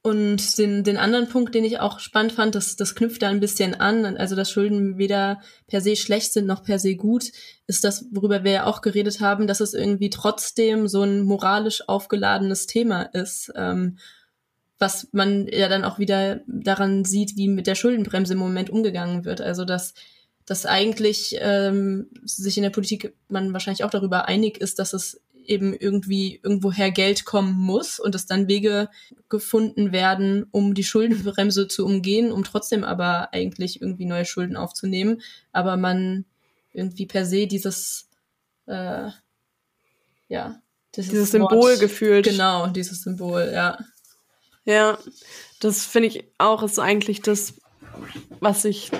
Und 0.00 0.58
den, 0.58 0.84
den 0.84 0.96
anderen 0.96 1.28
Punkt, 1.28 1.54
den 1.54 1.64
ich 1.64 1.80
auch 1.80 1.98
spannend 1.98 2.32
fand, 2.32 2.54
das, 2.54 2.76
das 2.76 2.94
knüpft 2.94 3.20
da 3.20 3.28
ein 3.28 3.40
bisschen 3.40 3.74
an, 3.74 4.16
also 4.16 4.36
dass 4.36 4.50
Schulden 4.50 4.96
weder 4.96 5.40
per 5.66 5.80
se 5.80 5.96
schlecht 5.96 6.32
sind 6.32 6.46
noch 6.46 6.62
per 6.62 6.78
se 6.78 6.94
gut, 6.94 7.32
ist 7.66 7.84
das, 7.84 8.06
worüber 8.12 8.44
wir 8.44 8.52
ja 8.52 8.66
auch 8.66 8.80
geredet 8.80 9.20
haben, 9.20 9.46
dass 9.46 9.60
es 9.60 9.74
irgendwie 9.74 10.08
trotzdem 10.08 10.86
so 10.86 11.02
ein 11.02 11.22
moralisch 11.22 11.86
aufgeladenes 11.88 12.66
Thema 12.66 13.02
ist, 13.02 13.52
ähm, 13.56 13.98
was 14.78 15.08
man 15.10 15.48
ja 15.48 15.68
dann 15.68 15.84
auch 15.84 15.98
wieder 15.98 16.40
daran 16.46 17.04
sieht, 17.04 17.36
wie 17.36 17.48
mit 17.48 17.66
der 17.66 17.74
Schuldenbremse 17.74 18.34
im 18.34 18.38
Moment 18.38 18.70
umgegangen 18.70 19.24
wird. 19.24 19.40
Also 19.40 19.64
dass 19.64 19.94
dass 20.48 20.64
eigentlich 20.64 21.36
ähm, 21.40 22.08
sich 22.24 22.56
in 22.56 22.62
der 22.62 22.70
Politik 22.70 23.12
man 23.28 23.52
wahrscheinlich 23.52 23.84
auch 23.84 23.90
darüber 23.90 24.28
einig 24.28 24.56
ist, 24.56 24.78
dass 24.78 24.94
es 24.94 25.20
eben 25.44 25.74
irgendwie 25.74 26.40
irgendwoher 26.42 26.90
Geld 26.90 27.26
kommen 27.26 27.52
muss 27.52 28.00
und 28.00 28.14
dass 28.14 28.24
dann 28.24 28.48
Wege 28.48 28.88
gefunden 29.28 29.92
werden, 29.92 30.46
um 30.50 30.72
die 30.72 30.84
Schuldenbremse 30.84 31.68
zu 31.68 31.84
umgehen, 31.84 32.32
um 32.32 32.44
trotzdem 32.44 32.82
aber 32.82 33.34
eigentlich 33.34 33.82
irgendwie 33.82 34.06
neue 34.06 34.24
Schulden 34.24 34.56
aufzunehmen. 34.56 35.20
Aber 35.52 35.76
man 35.76 36.24
irgendwie 36.72 37.04
per 37.04 37.26
se 37.26 37.46
dieses, 37.46 38.08
äh, 38.66 39.10
ja, 40.28 40.62
dieses, 40.96 41.10
dieses 41.10 41.30
Symbol 41.30 41.76
gefühlt. 41.76 42.24
Genau, 42.24 42.68
dieses 42.68 43.02
Symbol, 43.02 43.50
ja. 43.52 43.78
Ja, 44.64 44.98
das 45.60 45.84
finde 45.84 46.08
ich 46.08 46.24
auch 46.38 46.62
ist 46.62 46.78
eigentlich 46.78 47.20
das, 47.20 47.52
was 48.40 48.64
ich 48.64 48.90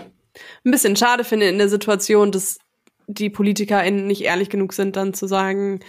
ein 0.65 0.71
bisschen 0.71 0.97
schade 0.97 1.25
finde 1.25 1.49
in 1.49 1.59
der 1.59 1.69
Situation, 1.69 2.33
dass 2.33 2.59
die 3.07 3.31
PolitikerInnen 3.31 4.07
nicht 4.07 4.23
ehrlich 4.23 4.51
genug 4.51 4.73
sind, 4.73 4.97
dann 4.97 5.15
zu 5.15 5.27
sagen, 5.27 5.81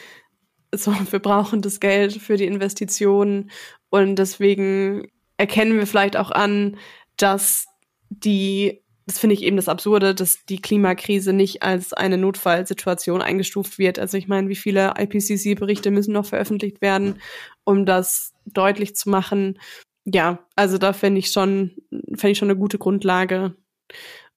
so, 0.73 0.91
wir 1.11 1.19
brauchen 1.19 1.61
das 1.61 1.79
Geld 1.79 2.13
für 2.13 2.37
die 2.37 2.45
Investitionen 2.45 3.51
und 3.89 4.15
deswegen 4.15 5.07
erkennen 5.37 5.77
wir 5.77 5.87
vielleicht 5.87 6.17
auch 6.17 6.31
an, 6.31 6.77
dass 7.17 7.65
die, 8.09 8.81
das 9.05 9.19
finde 9.19 9.35
ich 9.35 9.43
eben 9.43 9.57
das 9.57 9.69
Absurde, 9.69 10.15
dass 10.15 10.45
die 10.47 10.61
Klimakrise 10.61 11.33
nicht 11.33 11.63
als 11.63 11.93
eine 11.93 12.17
Notfallsituation 12.17 13.21
eingestuft 13.21 13.79
wird. 13.79 13.99
Also 13.99 14.17
ich 14.17 14.27
meine, 14.27 14.49
wie 14.49 14.55
viele 14.55 14.93
IPCC-Berichte 14.97 15.91
müssen 15.91 16.13
noch 16.13 16.25
veröffentlicht 16.25 16.81
werden, 16.81 17.21
um 17.63 17.85
das 17.85 18.33
deutlich 18.45 18.95
zu 18.95 19.09
machen. 19.09 19.59
Ja, 20.05 20.45
also 20.55 20.77
da 20.77 20.93
fände 20.93 21.19
ich 21.19 21.31
schon, 21.31 21.75
fände 21.89 22.31
ich 22.31 22.37
schon 22.37 22.49
eine 22.49 22.59
gute 22.59 22.77
Grundlage, 22.77 23.55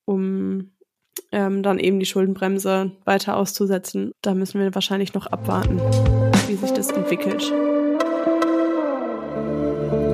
um 0.04 0.72
ähm, 1.30 1.62
dann 1.62 1.78
eben 1.78 1.98
die 1.98 2.06
Schuldenbremse 2.06 2.92
weiter 3.04 3.36
auszusetzen. 3.36 4.12
Da 4.22 4.34
müssen 4.34 4.60
wir 4.60 4.74
wahrscheinlich 4.74 5.14
noch 5.14 5.26
abwarten, 5.26 5.78
wie 6.46 6.56
sich 6.56 6.70
das 6.72 6.90
entwickelt. 6.90 7.50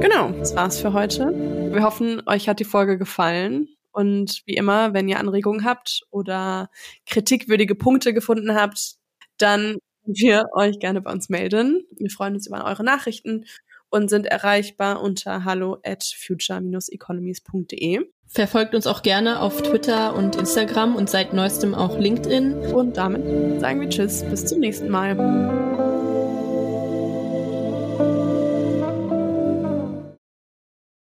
Genau, 0.01 0.31
das 0.39 0.55
war's 0.55 0.81
für 0.81 0.93
heute. 0.93 1.27
Wir 1.73 1.83
hoffen, 1.83 2.23
euch 2.27 2.49
hat 2.49 2.61
die 2.61 2.65
Folge 2.65 2.99
gefallen. 2.99 3.69
Und 3.91 4.43
wie 4.47 4.55
immer, 4.55 4.95
wenn 4.95 5.09
ihr 5.09 5.19
Anregungen 5.19 5.65
habt 5.65 6.03
oder 6.11 6.71
kritikwürdige 7.07 7.75
Punkte 7.75 8.15
gefunden 8.15 8.55
habt, 8.55 8.95
dann 9.39 9.79
wir 10.05 10.47
euch 10.55 10.79
gerne 10.79 11.01
bei 11.01 11.11
uns 11.11 11.29
melden. 11.29 11.85
Wir 11.99 12.11
freuen 12.11 12.35
uns 12.35 12.47
über 12.47 12.65
eure 12.65 12.85
Nachrichten 12.85 13.45
und 13.91 14.09
sind 14.11 14.27
erreichbar 14.27 15.03
unter 15.03 15.45
hallo 15.45 15.79
at 15.85 16.05
future-economies.de. 16.05 18.01
Verfolgt 18.27 18.75
uns 18.75 18.87
auch 18.87 19.03
gerne 19.03 19.41
auf 19.41 19.63
Twitter 19.63 20.15
und 20.15 20.37
Instagram 20.37 20.97
und 20.97 21.09
seit 21.09 21.33
neuestem 21.33 21.75
auch 21.75 21.99
LinkedIn. 21.99 22.75
Und 22.75 22.99
damit 22.99 23.61
sagen 23.61 23.81
wir 23.81 23.89
Tschüss, 23.89 24.23
bis 24.25 24.45
zum 24.45 24.61
nächsten 24.61 24.91
Mal. 24.91 25.88